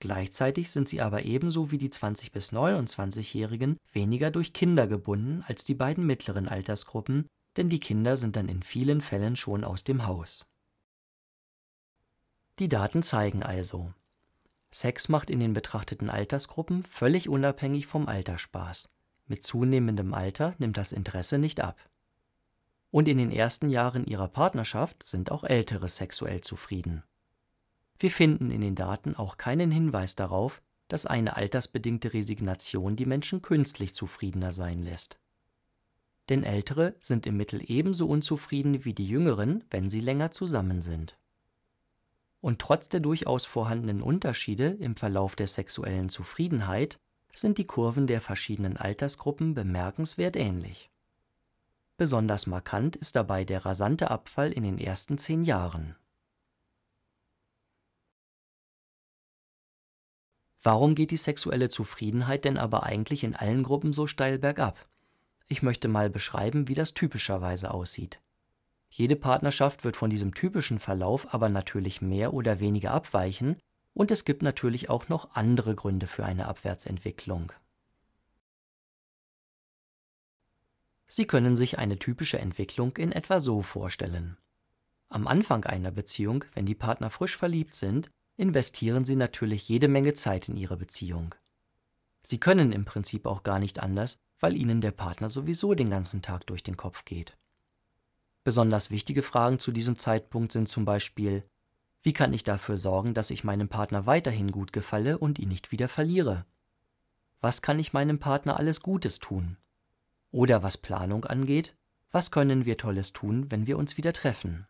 Gleichzeitig 0.00 0.70
sind 0.70 0.88
sie 0.88 1.02
aber 1.02 1.24
ebenso 1.24 1.70
wie 1.70 1.78
die 1.78 1.90
20 1.90 2.32
bis 2.32 2.52
29-Jährigen 2.52 3.76
weniger 3.92 4.30
durch 4.30 4.52
Kinder 4.52 4.86
gebunden 4.86 5.42
als 5.46 5.64
die 5.64 5.74
beiden 5.74 6.06
mittleren 6.06 6.48
Altersgruppen, 6.48 7.26
denn 7.56 7.68
die 7.68 7.80
Kinder 7.80 8.16
sind 8.16 8.36
dann 8.36 8.48
in 8.48 8.62
vielen 8.62 9.02
Fällen 9.02 9.36
schon 9.36 9.62
aus 9.62 9.84
dem 9.84 10.06
Haus 10.06 10.44
die 12.60 12.68
Daten 12.68 13.02
zeigen 13.02 13.42
also: 13.42 13.92
Sex 14.70 15.08
macht 15.08 15.30
in 15.30 15.40
den 15.40 15.54
betrachteten 15.54 16.10
Altersgruppen 16.10 16.82
völlig 16.84 17.28
unabhängig 17.28 17.86
vom 17.86 18.08
Alter 18.08 18.38
Spaß. 18.38 18.88
Mit 19.26 19.42
zunehmendem 19.42 20.14
Alter 20.14 20.54
nimmt 20.58 20.76
das 20.76 20.92
Interesse 20.92 21.38
nicht 21.38 21.60
ab. 21.60 21.78
Und 22.90 23.08
in 23.08 23.18
den 23.18 23.32
ersten 23.32 23.70
Jahren 23.70 24.04
ihrer 24.04 24.28
Partnerschaft 24.28 25.02
sind 25.02 25.32
auch 25.32 25.42
Ältere 25.42 25.88
sexuell 25.88 26.42
zufrieden. 26.42 27.02
Wir 27.98 28.10
finden 28.10 28.50
in 28.50 28.60
den 28.60 28.74
Daten 28.74 29.16
auch 29.16 29.36
keinen 29.36 29.70
Hinweis 29.70 30.14
darauf, 30.14 30.62
dass 30.88 31.06
eine 31.06 31.36
altersbedingte 31.36 32.12
Resignation 32.12 32.94
die 32.94 33.06
Menschen 33.06 33.42
künstlich 33.42 33.94
zufriedener 33.94 34.52
sein 34.52 34.80
lässt. 34.80 35.18
Denn 36.28 36.44
Ältere 36.44 36.94
sind 37.00 37.26
im 37.26 37.36
Mittel 37.36 37.62
ebenso 37.64 38.06
unzufrieden 38.06 38.84
wie 38.84 38.94
die 38.94 39.08
Jüngeren, 39.08 39.64
wenn 39.70 39.88
sie 39.90 40.00
länger 40.00 40.30
zusammen 40.30 40.80
sind 40.80 41.16
und 42.44 42.58
trotz 42.58 42.90
der 42.90 43.00
durchaus 43.00 43.46
vorhandenen 43.46 44.02
Unterschiede 44.02 44.66
im 44.66 44.96
Verlauf 44.96 45.34
der 45.34 45.46
sexuellen 45.46 46.10
Zufriedenheit 46.10 47.00
sind 47.32 47.56
die 47.56 47.64
Kurven 47.64 48.06
der 48.06 48.20
verschiedenen 48.20 48.76
Altersgruppen 48.76 49.54
bemerkenswert 49.54 50.36
ähnlich. 50.36 50.90
Besonders 51.96 52.46
markant 52.46 52.96
ist 52.96 53.16
dabei 53.16 53.46
der 53.46 53.64
rasante 53.64 54.10
Abfall 54.10 54.52
in 54.52 54.62
den 54.62 54.76
ersten 54.76 55.16
zehn 55.16 55.42
Jahren. 55.42 55.96
Warum 60.62 60.94
geht 60.94 61.12
die 61.12 61.16
sexuelle 61.16 61.70
Zufriedenheit 61.70 62.44
denn 62.44 62.58
aber 62.58 62.82
eigentlich 62.82 63.24
in 63.24 63.34
allen 63.34 63.62
Gruppen 63.62 63.94
so 63.94 64.06
steil 64.06 64.38
bergab? 64.38 64.86
Ich 65.48 65.62
möchte 65.62 65.88
mal 65.88 66.10
beschreiben, 66.10 66.68
wie 66.68 66.74
das 66.74 66.92
typischerweise 66.92 67.70
aussieht 67.70 68.20
jede 68.96 69.16
Partnerschaft 69.16 69.82
wird 69.82 69.96
von 69.96 70.08
diesem 70.08 70.34
typischen 70.34 70.78
Verlauf 70.78 71.34
aber 71.34 71.48
natürlich 71.48 72.00
mehr 72.00 72.32
oder 72.32 72.60
weniger 72.60 72.92
abweichen, 72.92 73.56
und 73.92 74.12
es 74.12 74.24
gibt 74.24 74.42
natürlich 74.42 74.88
auch 74.88 75.08
noch 75.08 75.34
andere 75.34 75.74
Gründe 75.74 76.06
für 76.06 76.24
eine 76.24 76.46
Abwärtsentwicklung. 76.46 77.52
Sie 81.08 81.26
können 81.26 81.56
sich 81.56 81.78
eine 81.78 81.98
typische 81.98 82.38
Entwicklung 82.38 82.96
in 82.96 83.10
etwa 83.10 83.40
so 83.40 83.62
vorstellen. 83.62 84.36
Am 85.08 85.26
Anfang 85.26 85.64
einer 85.64 85.90
Beziehung, 85.90 86.44
wenn 86.54 86.66
die 86.66 86.74
Partner 86.76 87.10
frisch 87.10 87.36
verliebt 87.36 87.74
sind, 87.74 88.10
investieren 88.36 89.04
sie 89.04 89.16
natürlich 89.16 89.68
jede 89.68 89.88
Menge 89.88 90.14
Zeit 90.14 90.48
in 90.48 90.56
ihre 90.56 90.76
Beziehung. 90.76 91.34
Sie 92.22 92.38
können 92.38 92.72
im 92.72 92.84
Prinzip 92.84 93.26
auch 93.26 93.42
gar 93.42 93.58
nicht 93.58 93.80
anders, 93.80 94.18
weil 94.38 94.56
ihnen 94.56 94.80
der 94.80 94.92
Partner 94.92 95.28
sowieso 95.28 95.74
den 95.74 95.90
ganzen 95.90 96.22
Tag 96.22 96.46
durch 96.46 96.62
den 96.62 96.76
Kopf 96.76 97.04
geht. 97.04 97.36
Besonders 98.44 98.90
wichtige 98.90 99.22
Fragen 99.22 99.58
zu 99.58 99.72
diesem 99.72 99.96
Zeitpunkt 99.96 100.52
sind 100.52 100.68
zum 100.68 100.84
Beispiel: 100.84 101.42
Wie 102.02 102.12
kann 102.12 102.34
ich 102.34 102.44
dafür 102.44 102.76
sorgen, 102.76 103.14
dass 103.14 103.30
ich 103.30 103.42
meinem 103.42 103.70
Partner 103.70 104.04
weiterhin 104.04 104.52
gut 104.52 104.72
gefalle 104.72 105.16
und 105.16 105.38
ihn 105.38 105.48
nicht 105.48 105.72
wieder 105.72 105.88
verliere? 105.88 106.44
Was 107.40 107.62
kann 107.62 107.78
ich 107.78 107.94
meinem 107.94 108.18
Partner 108.18 108.58
alles 108.58 108.82
Gutes 108.82 109.18
tun? 109.18 109.56
Oder 110.30 110.62
was 110.62 110.76
Planung 110.76 111.24
angeht: 111.24 111.74
Was 112.10 112.30
können 112.30 112.66
wir 112.66 112.76
Tolles 112.76 113.14
tun, 113.14 113.50
wenn 113.50 113.66
wir 113.66 113.78
uns 113.78 113.96
wieder 113.96 114.12
treffen? 114.12 114.66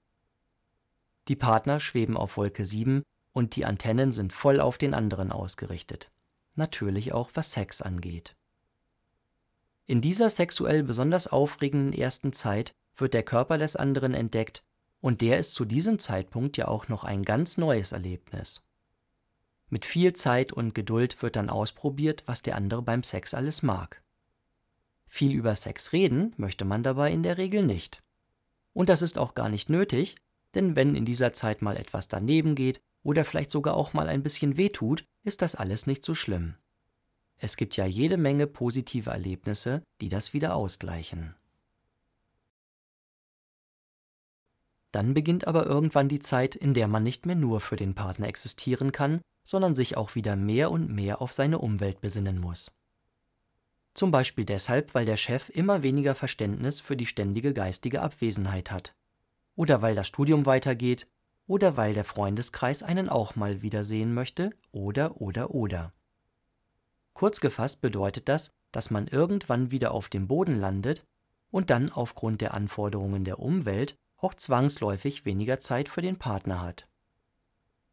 Die 1.27 1.37
Partner 1.37 1.81
schweben 1.81 2.17
auf 2.17 2.37
Wolke 2.37 2.65
7 2.65 3.03
und 3.33 3.57
die 3.57 3.65
Antennen 3.65 4.13
sind 4.13 4.33
voll 4.33 4.61
auf 4.61 4.79
den 4.79 4.95
anderen 4.95 5.33
ausgerichtet. 5.33 6.13
Natürlich 6.55 7.13
auch 7.13 7.31
was 7.35 7.51
Sex 7.51 7.83
angeht. 7.83 8.37
In 9.87 10.01
dieser 10.01 10.31
sexuell 10.31 10.85
besonders 10.85 11.27
aufregenden 11.27 11.93
ersten 11.93 12.33
Zeit 12.33 12.73
wird 12.97 13.15
der 13.15 13.23
Körper 13.23 13.59
des 13.59 13.77
anderen 13.77 14.15
entdeckt, 14.15 14.65
und 15.01 15.21
der 15.21 15.39
ist 15.39 15.53
zu 15.53 15.65
diesem 15.65 15.99
Zeitpunkt 15.99 16.57
ja 16.57 16.69
auch 16.69 16.89
noch 16.89 17.05
ein 17.05 17.25
ganz 17.25 17.59
neues 17.59 17.93
Erlebnis. 17.93 18.63
Mit 19.69 19.85
viel 19.85 20.13
Zeit 20.13 20.53
und 20.53 20.75
Geduld 20.75 21.23
wird 21.23 21.37
dann 21.37 21.51
ausprobiert, 21.51 22.23
was 22.27 22.43
der 22.43 22.57
andere 22.57 22.83
beim 22.83 23.03
Sex 23.03 23.35
alles 23.35 23.63
mag. 23.63 24.03
Viel 25.09 25.33
über 25.33 25.55
Sex 25.57 25.93
reden 25.93 26.33
möchte 26.37 26.65
man 26.65 26.83
dabei 26.83 27.13
in 27.13 27.23
der 27.23 27.39
Regel 27.39 27.63
nicht. 27.63 28.03
Und 28.73 28.89
das 28.89 29.03
ist 29.03 29.19
auch 29.19 29.35
gar 29.35 29.49
nicht 29.49 29.71
nötig, 29.71 30.17
denn 30.55 30.77
wenn 30.77 30.95
in 30.95 31.05
dieser 31.05 31.33
Zeit 31.33 31.63
mal 31.63 31.77
etwas 31.77 32.09
daneben 32.09 32.55
geht 32.55 32.81
oder 33.03 33.25
vielleicht 33.25 33.51
sogar 33.51 33.75
auch 33.75 33.93
mal 33.93 34.09
ein 34.09 34.23
bisschen 34.23 34.57
wehtut, 34.57 35.05
ist 35.23 35.43
das 35.43 35.55
alles 35.55 35.87
nicht 35.87 36.05
so 36.05 36.15
schlimm. 36.15 36.55
Es 37.39 37.57
gibt 37.57 37.77
ja 37.77 37.85
jede 37.85 38.17
Menge 38.17 38.47
positive 38.47 39.11
Erlebnisse, 39.11 39.83
die 40.01 40.09
das 40.09 40.33
wieder 40.33 40.55
ausgleichen. 40.55 41.35
Dann 44.95 45.13
beginnt 45.13 45.49
aber 45.49 45.67
irgendwann 45.67 46.07
die 46.09 46.21
Zeit, 46.21 46.55
in 46.55 46.73
der 46.73 46.87
man 46.87 47.03
nicht 47.03 47.27
mehr 47.27 47.35
nur 47.35 47.61
für 47.61 47.75
den 47.75 47.97
Partner 47.97 48.29
existieren 48.29 48.93
kann, 48.93 49.23
sondern 49.43 49.75
sich 49.75 49.97
auch 49.97 50.15
wieder 50.15 50.37
mehr 50.37 50.71
und 50.71 50.89
mehr 50.89 51.21
auf 51.21 51.33
seine 51.33 51.59
Umwelt 51.59 52.01
besinnen 52.01 52.39
muss. 52.39 52.71
Zum 53.95 54.13
Beispiel 54.13 54.45
deshalb, 54.45 54.95
weil 54.95 55.05
der 55.05 55.17
Chef 55.17 55.49
immer 55.49 55.83
weniger 55.83 56.15
Verständnis 56.15 56.81
für 56.81 56.97
die 56.97 57.07
ständige 57.07 57.53
geistige 57.53 58.03
Abwesenheit 58.03 58.71
hat. 58.71 58.95
Oder 59.57 59.83
weil 59.83 59.97
das 59.97 60.07
Studium 60.07 60.47
weitergeht, 60.47 61.09
oder 61.49 61.77
weil 61.77 61.93
der 61.93 62.05
Freundeskreis 62.05 62.85
einen 62.85 63.09
auch 63.09 63.35
mal 63.35 63.63
wiedersehen 63.63 64.15
möchte, 64.15 64.51
oder 64.71 65.21
oder 65.21 65.51
oder. 65.51 65.93
Kurz 67.15 67.41
gefasst 67.41 67.81
bedeutet 67.81 68.29
das, 68.29 68.53
dass 68.71 68.93
man 68.93 69.09
irgendwann 69.09 69.73
wieder 69.73 69.91
auf 69.91 70.09
dem 70.09 70.29
Boden 70.29 70.57
landet 70.57 71.05
und 71.51 71.71
dann 71.71 71.91
aufgrund 71.91 72.41
der 72.41 72.55
Anforderungen 72.55 73.25
der 73.25 73.41
Umwelt 73.41 73.97
auch 74.25 74.35
zwangsläufig 74.35 75.27
weniger 75.27 75.61
Zeit 75.61 75.89
für 75.89 76.01
den 76.01 76.19
Partner 76.19 76.63
hat. 76.63 76.89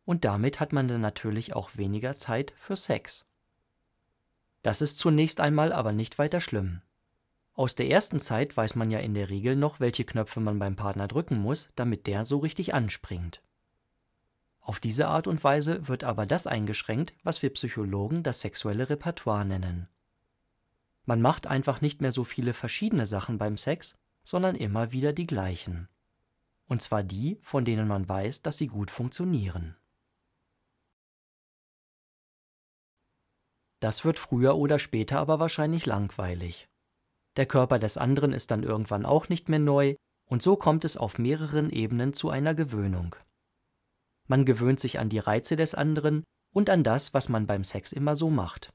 Und 0.05 0.23
damit 0.25 0.59
hat 0.59 0.73
man 0.73 0.87
dann 0.87 1.01
natürlich 1.01 1.53
auch 1.53 1.71
weniger 1.75 2.13
Zeit 2.13 2.53
für 2.57 2.75
Sex. 2.75 3.25
Das 4.61 4.81
ist 4.81 4.97
zunächst 4.97 5.41
einmal 5.41 5.73
aber 5.73 5.91
nicht 5.91 6.17
weiter 6.17 6.39
schlimm. 6.39 6.81
Aus 7.53 7.75
der 7.75 7.89
ersten 7.89 8.19
Zeit 8.19 8.55
weiß 8.55 8.75
man 8.75 8.91
ja 8.91 8.99
in 8.99 9.13
der 9.13 9.29
Regel 9.29 9.57
noch, 9.57 9.79
welche 9.79 10.05
Knöpfe 10.05 10.39
man 10.39 10.57
beim 10.57 10.77
Partner 10.77 11.07
drücken 11.07 11.37
muss, 11.37 11.69
damit 11.75 12.07
der 12.07 12.23
so 12.23 12.37
richtig 12.37 12.73
anspringt. 12.73 13.43
Auf 14.61 14.79
diese 14.79 15.07
Art 15.07 15.27
und 15.27 15.43
Weise 15.43 15.87
wird 15.87 16.03
aber 16.05 16.25
das 16.25 16.47
eingeschränkt, 16.47 17.13
was 17.23 17.41
wir 17.41 17.49
Psychologen 17.49 18.23
das 18.23 18.39
sexuelle 18.39 18.89
Repertoire 18.89 19.43
nennen. 19.43 19.89
Man 21.03 21.21
macht 21.21 21.45
einfach 21.47 21.81
nicht 21.81 21.99
mehr 21.99 22.11
so 22.11 22.23
viele 22.23 22.53
verschiedene 22.53 23.05
Sachen 23.05 23.37
beim 23.37 23.57
Sex, 23.57 23.97
sondern 24.23 24.55
immer 24.55 24.91
wieder 24.91 25.11
die 25.11 25.27
gleichen 25.27 25.89
und 26.71 26.81
zwar 26.81 27.03
die, 27.03 27.37
von 27.41 27.65
denen 27.65 27.85
man 27.85 28.07
weiß, 28.07 28.43
dass 28.43 28.55
sie 28.55 28.67
gut 28.67 28.91
funktionieren. 28.91 29.75
Das 33.81 34.05
wird 34.05 34.17
früher 34.17 34.55
oder 34.55 34.79
später 34.79 35.19
aber 35.19 35.41
wahrscheinlich 35.41 35.85
langweilig. 35.85 36.69
Der 37.35 37.45
Körper 37.45 37.77
des 37.77 37.97
anderen 37.97 38.31
ist 38.31 38.51
dann 38.51 38.63
irgendwann 38.63 39.05
auch 39.05 39.27
nicht 39.27 39.49
mehr 39.49 39.59
neu, 39.59 39.95
und 40.29 40.41
so 40.41 40.55
kommt 40.55 40.85
es 40.85 40.95
auf 40.95 41.19
mehreren 41.19 41.71
Ebenen 41.71 42.13
zu 42.13 42.29
einer 42.29 42.55
Gewöhnung. 42.55 43.17
Man 44.29 44.45
gewöhnt 44.45 44.79
sich 44.79 44.97
an 44.97 45.09
die 45.09 45.19
Reize 45.19 45.57
des 45.57 45.75
anderen 45.75 46.23
und 46.53 46.69
an 46.69 46.85
das, 46.85 47.13
was 47.13 47.27
man 47.27 47.47
beim 47.47 47.65
Sex 47.65 47.91
immer 47.91 48.15
so 48.15 48.29
macht. 48.29 48.71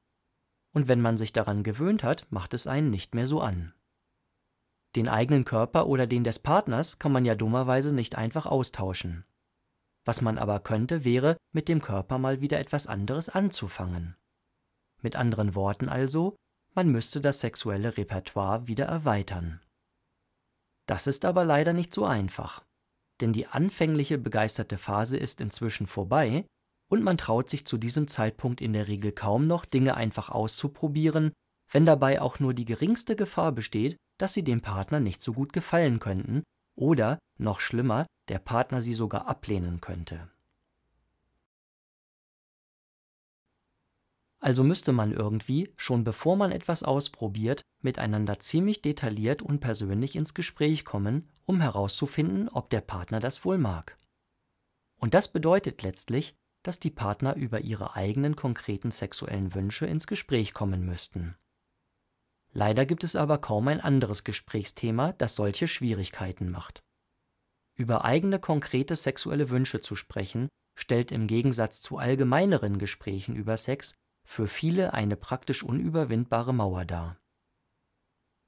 Und 0.74 0.86
wenn 0.86 1.00
man 1.00 1.16
sich 1.16 1.32
daran 1.32 1.62
gewöhnt 1.62 2.04
hat, 2.04 2.30
macht 2.30 2.52
es 2.52 2.66
einen 2.66 2.90
nicht 2.90 3.14
mehr 3.14 3.26
so 3.26 3.40
an. 3.40 3.72
Den 4.96 5.08
eigenen 5.08 5.44
Körper 5.44 5.86
oder 5.86 6.06
den 6.06 6.24
des 6.24 6.38
Partners 6.38 6.98
kann 6.98 7.12
man 7.12 7.26
ja 7.26 7.34
dummerweise 7.34 7.92
nicht 7.92 8.16
einfach 8.16 8.46
austauschen. 8.46 9.26
Was 10.06 10.22
man 10.22 10.38
aber 10.38 10.60
könnte, 10.60 11.04
wäre, 11.04 11.36
mit 11.52 11.68
dem 11.68 11.82
Körper 11.82 12.16
mal 12.16 12.40
wieder 12.40 12.58
etwas 12.58 12.86
anderes 12.86 13.28
anzufangen. 13.28 14.16
Mit 15.02 15.14
anderen 15.14 15.54
Worten 15.54 15.90
also, 15.90 16.34
man 16.74 16.88
müsste 16.90 17.20
das 17.20 17.40
sexuelle 17.40 17.98
Repertoire 17.98 18.66
wieder 18.68 18.86
erweitern. 18.86 19.60
Das 20.86 21.06
ist 21.06 21.26
aber 21.26 21.44
leider 21.44 21.74
nicht 21.74 21.92
so 21.92 22.06
einfach, 22.06 22.64
denn 23.20 23.34
die 23.34 23.46
anfängliche 23.46 24.16
begeisterte 24.16 24.78
Phase 24.78 25.18
ist 25.18 25.42
inzwischen 25.42 25.86
vorbei 25.86 26.46
und 26.88 27.02
man 27.02 27.18
traut 27.18 27.50
sich 27.50 27.66
zu 27.66 27.76
diesem 27.76 28.08
Zeitpunkt 28.08 28.62
in 28.62 28.72
der 28.72 28.88
Regel 28.88 29.12
kaum 29.12 29.46
noch, 29.46 29.66
Dinge 29.66 29.94
einfach 29.96 30.30
auszuprobieren, 30.30 31.32
wenn 31.70 31.84
dabei 31.84 32.22
auch 32.22 32.38
nur 32.38 32.54
die 32.54 32.64
geringste 32.64 33.16
Gefahr 33.16 33.52
besteht, 33.52 33.96
dass 34.18 34.34
sie 34.34 34.42
dem 34.42 34.60
Partner 34.60 35.00
nicht 35.00 35.20
so 35.20 35.32
gut 35.32 35.52
gefallen 35.52 35.98
könnten 35.98 36.42
oder, 36.74 37.18
noch 37.38 37.60
schlimmer, 37.60 38.06
der 38.28 38.38
Partner 38.38 38.80
sie 38.80 38.94
sogar 38.94 39.26
ablehnen 39.26 39.80
könnte. 39.80 40.28
Also 44.38 44.62
müsste 44.62 44.92
man 44.92 45.12
irgendwie, 45.12 45.72
schon 45.76 46.04
bevor 46.04 46.36
man 46.36 46.52
etwas 46.52 46.82
ausprobiert, 46.82 47.62
miteinander 47.80 48.38
ziemlich 48.38 48.82
detailliert 48.82 49.42
und 49.42 49.60
persönlich 49.60 50.14
ins 50.14 50.34
Gespräch 50.34 50.84
kommen, 50.84 51.28
um 51.46 51.60
herauszufinden, 51.60 52.48
ob 52.48 52.70
der 52.70 52.82
Partner 52.82 53.18
das 53.18 53.44
wohl 53.44 53.58
mag. 53.58 53.98
Und 54.98 55.14
das 55.14 55.28
bedeutet 55.28 55.82
letztlich, 55.82 56.36
dass 56.62 56.78
die 56.78 56.90
Partner 56.90 57.34
über 57.36 57.60
ihre 57.60 57.94
eigenen 57.94 58.36
konkreten 58.36 58.90
sexuellen 58.90 59.54
Wünsche 59.54 59.86
ins 59.86 60.06
Gespräch 60.06 60.52
kommen 60.52 60.84
müssten. 60.84 61.36
Leider 62.56 62.86
gibt 62.86 63.04
es 63.04 63.16
aber 63.16 63.36
kaum 63.36 63.68
ein 63.68 63.82
anderes 63.82 64.24
Gesprächsthema, 64.24 65.12
das 65.12 65.34
solche 65.34 65.68
Schwierigkeiten 65.68 66.50
macht. 66.50 66.80
Über 67.76 68.06
eigene 68.06 68.38
konkrete 68.38 68.96
sexuelle 68.96 69.50
Wünsche 69.50 69.82
zu 69.82 69.94
sprechen, 69.94 70.48
stellt 70.74 71.12
im 71.12 71.26
Gegensatz 71.26 71.82
zu 71.82 71.98
allgemeineren 71.98 72.78
Gesprächen 72.78 73.36
über 73.36 73.58
Sex 73.58 73.94
für 74.26 74.48
viele 74.48 74.94
eine 74.94 75.16
praktisch 75.16 75.62
unüberwindbare 75.62 76.54
Mauer 76.54 76.86
dar. 76.86 77.18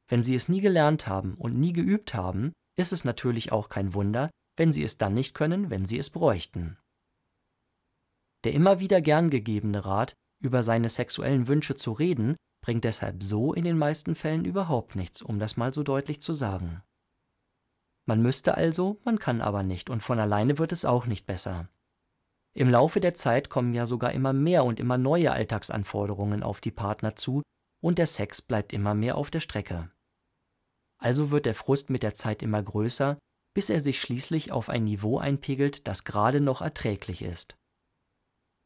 Wenn 0.08 0.22
sie 0.22 0.34
es 0.34 0.48
nie 0.48 0.62
gelernt 0.62 1.06
haben 1.06 1.34
und 1.34 1.58
nie 1.60 1.74
geübt 1.74 2.14
haben, 2.14 2.54
ist 2.78 2.94
es 2.94 3.04
natürlich 3.04 3.52
auch 3.52 3.68
kein 3.68 3.92
Wunder, 3.92 4.30
wenn 4.56 4.72
sie 4.72 4.84
es 4.84 4.96
dann 4.96 5.12
nicht 5.12 5.34
können, 5.34 5.68
wenn 5.68 5.84
sie 5.84 5.98
es 5.98 6.08
bräuchten. 6.08 6.78
Der 8.44 8.54
immer 8.54 8.80
wieder 8.80 9.02
gern 9.02 9.28
gegebene 9.28 9.84
Rat, 9.84 10.14
über 10.42 10.62
seine 10.62 10.88
sexuellen 10.88 11.46
Wünsche 11.46 11.74
zu 11.74 11.92
reden, 11.92 12.36
bringt 12.60 12.84
deshalb 12.84 13.22
so 13.22 13.54
in 13.54 13.64
den 13.64 13.78
meisten 13.78 14.14
Fällen 14.14 14.44
überhaupt 14.44 14.96
nichts, 14.96 15.22
um 15.22 15.38
das 15.38 15.56
mal 15.56 15.72
so 15.72 15.82
deutlich 15.82 16.20
zu 16.20 16.32
sagen. 16.32 16.82
Man 18.06 18.22
müsste 18.22 18.56
also, 18.56 19.00
man 19.04 19.18
kann 19.18 19.40
aber 19.40 19.62
nicht, 19.62 19.90
und 19.90 20.02
von 20.02 20.18
alleine 20.18 20.58
wird 20.58 20.72
es 20.72 20.84
auch 20.84 21.06
nicht 21.06 21.26
besser. 21.26 21.68
Im 22.54 22.70
Laufe 22.70 23.00
der 23.00 23.14
Zeit 23.14 23.50
kommen 23.50 23.74
ja 23.74 23.86
sogar 23.86 24.12
immer 24.12 24.32
mehr 24.32 24.64
und 24.64 24.80
immer 24.80 24.98
neue 24.98 25.30
Alltagsanforderungen 25.30 26.42
auf 26.42 26.60
die 26.60 26.70
Partner 26.70 27.14
zu, 27.16 27.42
und 27.80 27.98
der 27.98 28.06
Sex 28.06 28.42
bleibt 28.42 28.72
immer 28.72 28.94
mehr 28.94 29.16
auf 29.16 29.30
der 29.30 29.40
Strecke. 29.40 29.90
Also 30.98 31.30
wird 31.30 31.46
der 31.46 31.54
Frust 31.54 31.90
mit 31.90 32.02
der 32.02 32.14
Zeit 32.14 32.42
immer 32.42 32.62
größer, 32.62 33.18
bis 33.54 33.70
er 33.70 33.80
sich 33.80 34.00
schließlich 34.00 34.52
auf 34.52 34.68
ein 34.68 34.84
Niveau 34.84 35.18
einpegelt, 35.18 35.86
das 35.86 36.04
gerade 36.04 36.40
noch 36.40 36.60
erträglich 36.60 37.22
ist. 37.22 37.56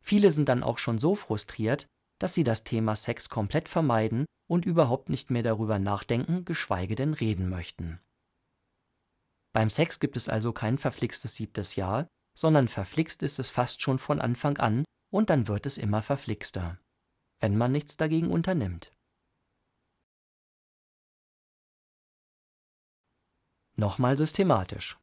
Viele 0.03 0.31
sind 0.31 0.49
dann 0.49 0.63
auch 0.63 0.79
schon 0.79 0.99
so 0.99 1.15
frustriert, 1.15 1.87
dass 2.23 2.35
sie 2.35 2.45
das 2.45 2.63
Thema 2.63 2.95
Sex 2.95 3.31
komplett 3.31 3.69
vermeiden 3.69 4.27
und 4.47 4.65
überhaupt 4.65 5.09
nicht 5.09 5.33
mehr 5.33 5.43
darüber 5.43 5.81
nachdenken, 5.81 6.45
geschweige 6.45 6.95
denn 6.95 7.15
reden 7.15 7.49
möchten. 7.49 8.01
Beim 9.53 9.69
Sex 9.69 9.99
gibt 9.99 10.17
es 10.17 10.29
also 10.29 10.53
kein 10.53 10.79
verflixtes 10.79 11.35
siebtes 11.35 11.75
Jahr, 11.75 12.07
sondern 12.39 12.69
verflixt 12.69 13.25
ist 13.25 13.41
es 13.41 13.51
fast 13.51 13.83
schon 13.83 13.99
von 13.99 14.21
Anfang 14.21 14.57
an 14.59 14.85
und 15.11 15.31
dann 15.31 15.49
wird 15.49 15.67
es 15.67 15.79
immer 15.79 16.01
verflixter, 16.01 16.79
wenn 17.41 17.57
man 17.57 17.73
nichts 17.73 17.97
dagegen 17.97 18.31
unternimmt. 18.31 18.93
Nochmal 23.75 24.17
systematisch. 24.17 24.97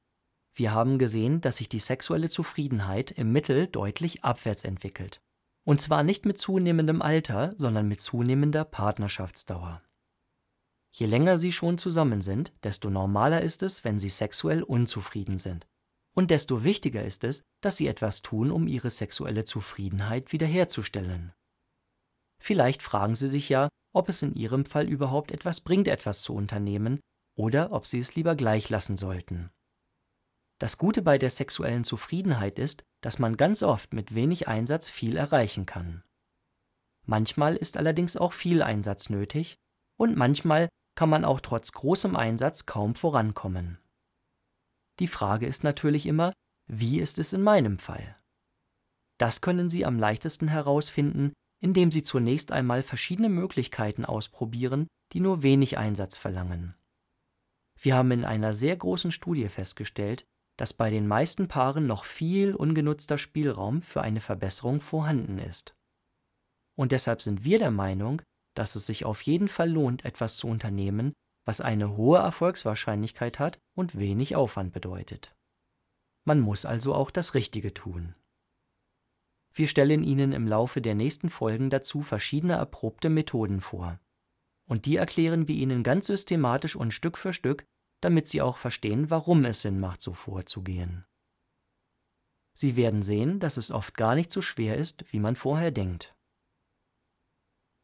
Wir 0.54 0.72
haben 0.72 0.98
gesehen, 0.98 1.42
dass 1.42 1.58
sich 1.58 1.68
die 1.68 1.80
sexuelle 1.80 2.30
Zufriedenheit 2.30 3.12
im 3.12 3.34
Mittel 3.34 3.68
deutlich 3.68 4.24
abwärts 4.24 4.64
entwickelt. 4.64 5.20
Und 5.66 5.82
zwar 5.82 6.04
nicht 6.04 6.26
mit 6.26 6.38
zunehmendem 6.38 7.02
Alter, 7.02 7.54
sondern 7.58 7.88
mit 7.88 8.02
zunehmender 8.02 8.66
Partnerschaftsdauer. 8.66 9.82
Je 10.92 11.06
länger 11.06 11.38
sie 11.38 11.52
schon 11.52 11.78
zusammen 11.78 12.22
sind, 12.22 12.54
desto 12.64 12.90
normaler 12.90 13.42
ist 13.42 13.62
es, 13.62 13.84
wenn 13.84 14.00
sie 14.00 14.10
sexuell 14.10 14.64
unzufrieden 14.64 15.38
sind. 15.38 15.68
Und 16.16 16.32
desto 16.32 16.64
wichtiger 16.64 17.04
ist 17.04 17.24
es, 17.24 17.44
dass 17.62 17.78
sie 17.78 17.88
etwas 17.88 18.22
tun, 18.22 18.52
um 18.52 18.68
ihre 18.68 18.90
sexuelle 18.90 19.44
Zufriedenheit 19.44 20.34
wiederherzustellen. 20.34 21.34
Vielleicht 22.42 22.82
fragen 22.82 23.16
Sie 23.16 23.28
sich 23.28 23.50
ja, 23.50 23.70
ob 23.94 24.10
es 24.10 24.22
in 24.22 24.34
Ihrem 24.34 24.66
Fall 24.66 24.88
überhaupt 24.88 25.32
etwas 25.32 25.62
bringt, 25.62 25.88
etwas 25.88 26.22
zu 26.22 26.34
unternehmen, 26.34 27.00
oder 27.36 27.72
ob 27.72 27.86
Sie 27.86 28.00
es 28.00 28.16
lieber 28.16 28.36
gleich 28.36 28.70
lassen 28.70 28.98
sollten. 28.98 29.52
Das 30.60 30.78
Gute 30.78 31.02
bei 31.02 31.18
der 31.18 31.30
sexuellen 31.30 31.86
Zufriedenheit 31.86 32.60
ist, 32.60 32.84
dass 33.02 33.18
man 33.18 33.38
ganz 33.38 33.64
oft 33.64 33.94
mit 33.94 34.14
wenig 34.14 34.48
Einsatz 34.48 34.90
viel 34.90 35.16
erreichen 35.16 35.66
kann. 35.66 36.04
Manchmal 37.06 37.56
ist 37.56 37.78
allerdings 37.78 38.18
auch 38.18 38.34
viel 38.34 38.62
Einsatz 38.62 39.10
nötig 39.10 39.56
und 39.98 40.18
manchmal 40.18 40.68
kann 40.96 41.10
man 41.10 41.24
auch 41.24 41.40
trotz 41.40 41.72
großem 41.72 42.16
Einsatz 42.16 42.66
kaum 42.66 42.94
vorankommen. 42.94 43.80
Die 45.00 45.08
Frage 45.08 45.46
ist 45.46 45.64
natürlich 45.64 46.06
immer, 46.06 46.34
wie 46.68 47.00
ist 47.00 47.20
es 47.20 47.32
in 47.32 47.42
meinem 47.42 47.80
Fall? 47.80 48.18
Das 49.18 49.40
können 49.40 49.70
Sie 49.70 49.86
am 49.86 49.98
leichtesten 49.98 50.50
herausfinden, 50.50 51.32
indem 51.62 51.90
Sie 51.90 52.04
zunächst 52.04 52.52
einmal 52.52 52.84
verschiedene 52.84 53.30
Möglichkeiten 53.30 54.04
ausprobieren, 54.04 54.88
die 55.14 55.22
nur 55.22 55.42
wenig 55.42 55.78
Einsatz 55.78 56.18
verlangen. 56.18 56.76
Wir 57.82 57.96
haben 57.96 58.12
in 58.12 58.26
einer 58.26 58.54
sehr 58.54 58.76
großen 58.76 59.12
Studie 59.12 59.48
festgestellt, 59.48 60.26
dass 60.60 60.74
bei 60.74 60.90
den 60.90 61.08
meisten 61.08 61.48
Paaren 61.48 61.86
noch 61.86 62.04
viel 62.04 62.54
ungenutzter 62.54 63.18
Spielraum 63.18 63.82
für 63.82 64.02
eine 64.02 64.20
Verbesserung 64.20 64.82
vorhanden 64.82 65.40
ist. 65.40 65.74
Und 66.76 66.92
deshalb 66.92 67.22
sind 67.22 67.46
wir 67.46 67.60
der 67.60 67.72
Meinung, 67.72 68.22
dass 68.56 68.76
es 68.76 68.86
sich 68.86 69.06
auf 69.06 69.22
jeden 69.22 69.48
Fall 69.48 69.72
lohnt, 69.72 70.04
etwas 70.04 70.36
zu 70.36 70.50
unternehmen, 70.50 71.14
was 71.46 71.62
eine 71.62 71.96
hohe 71.96 72.20
Erfolgswahrscheinlichkeit 72.20 73.40
hat 73.40 73.58
und 73.74 73.98
wenig 73.98 74.36
Aufwand 74.36 74.74
bedeutet. 74.74 75.34
Man 76.26 76.42
muss 76.42 76.66
also 76.66 76.94
auch 76.94 77.10
das 77.10 77.36
Richtige 77.36 77.74
tun. 77.74 78.14
Wir 79.54 79.70
stellen 79.70 80.04
Ihnen 80.04 80.34
im 80.34 80.46
Laufe 80.46 80.82
der 80.82 80.94
nächsten 80.94 81.30
Folgen 81.30 81.70
dazu 81.70 82.02
verschiedene 82.02 82.54
erprobte 82.54 83.10
Methoden 83.10 83.62
vor. 83.62 83.98
Und 84.68 84.86
die 84.86 84.98
erklären 84.98 85.48
wir 85.48 85.56
Ihnen 85.56 85.84
ganz 85.84 86.08
systematisch 86.08 86.76
und 86.76 86.94
Stück 86.94 87.18
für 87.18 87.32
Stück, 87.32 87.66
damit 88.02 88.28
Sie 88.28 88.42
auch 88.42 88.58
verstehen, 88.58 89.10
warum 89.10 89.46
es 89.46 89.62
Sinn 89.62 89.80
macht, 89.80 90.02
so 90.02 90.14
vorzugehen. 90.14 91.06
Sie 92.54 92.76
werden 92.76 93.04
sehen, 93.04 93.40
dass 93.40 93.58
es 93.58 93.72
oft 93.72 93.96
gar 93.96 94.16
nicht 94.16 94.32
so 94.32 94.42
schwer 94.42 94.76
ist, 94.76 95.06
wie 95.12 95.20
man 95.20 95.36
vorher 95.36 95.72
denkt. 95.72 96.14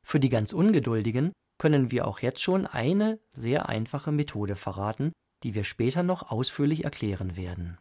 Für 0.03 0.19
die 0.19 0.29
ganz 0.29 0.53
Ungeduldigen 0.53 1.31
können 1.57 1.91
wir 1.91 2.07
auch 2.07 2.19
jetzt 2.19 2.41
schon 2.41 2.67
eine 2.67 3.19
sehr 3.29 3.69
einfache 3.69 4.11
Methode 4.11 4.55
verraten, 4.55 5.13
die 5.43 5.55
wir 5.55 5.63
später 5.63 6.03
noch 6.03 6.29
ausführlich 6.29 6.83
erklären 6.83 7.37
werden. 7.37 7.77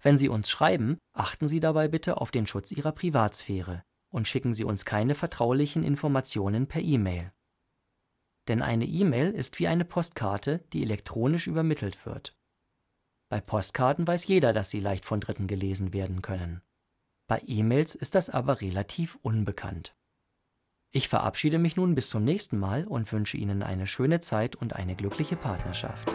Wenn 0.00 0.16
Sie 0.16 0.28
uns 0.28 0.48
schreiben, 0.48 0.96
achten 1.12 1.48
Sie 1.48 1.58
dabei 1.58 1.88
bitte 1.88 2.20
auf 2.20 2.30
den 2.30 2.46
Schutz 2.46 2.70
Ihrer 2.70 2.92
Privatsphäre 2.92 3.82
und 4.10 4.28
schicken 4.28 4.54
Sie 4.54 4.62
uns 4.64 4.84
keine 4.84 5.16
vertraulichen 5.16 5.82
Informationen 5.82 6.68
per 6.68 6.82
E-Mail. 6.82 7.32
Denn 8.46 8.62
eine 8.62 8.84
E-Mail 8.86 9.32
ist 9.32 9.58
wie 9.58 9.66
eine 9.66 9.84
Postkarte, 9.84 10.60
die 10.72 10.82
elektronisch 10.82 11.48
übermittelt 11.48 12.06
wird. 12.06 12.36
Bei 13.28 13.40
Postkarten 13.42 14.06
weiß 14.06 14.26
jeder, 14.26 14.54
dass 14.54 14.70
sie 14.70 14.80
leicht 14.80 15.04
von 15.04 15.20
Dritten 15.20 15.48
gelesen 15.48 15.92
werden 15.92 16.22
können. 16.22 16.62
Bei 17.26 17.42
E-Mails 17.46 17.94
ist 17.94 18.14
das 18.14 18.30
aber 18.30 18.62
relativ 18.62 19.18
unbekannt. 19.20 19.94
Ich 20.90 21.08
verabschiede 21.08 21.58
mich 21.58 21.76
nun 21.76 21.94
bis 21.94 22.08
zum 22.08 22.24
nächsten 22.24 22.58
Mal 22.58 22.86
und 22.86 23.12
wünsche 23.12 23.36
Ihnen 23.36 23.62
eine 23.62 23.86
schöne 23.86 24.20
Zeit 24.20 24.56
und 24.56 24.74
eine 24.74 24.96
glückliche 24.96 25.36
Partnerschaft. 25.36 26.10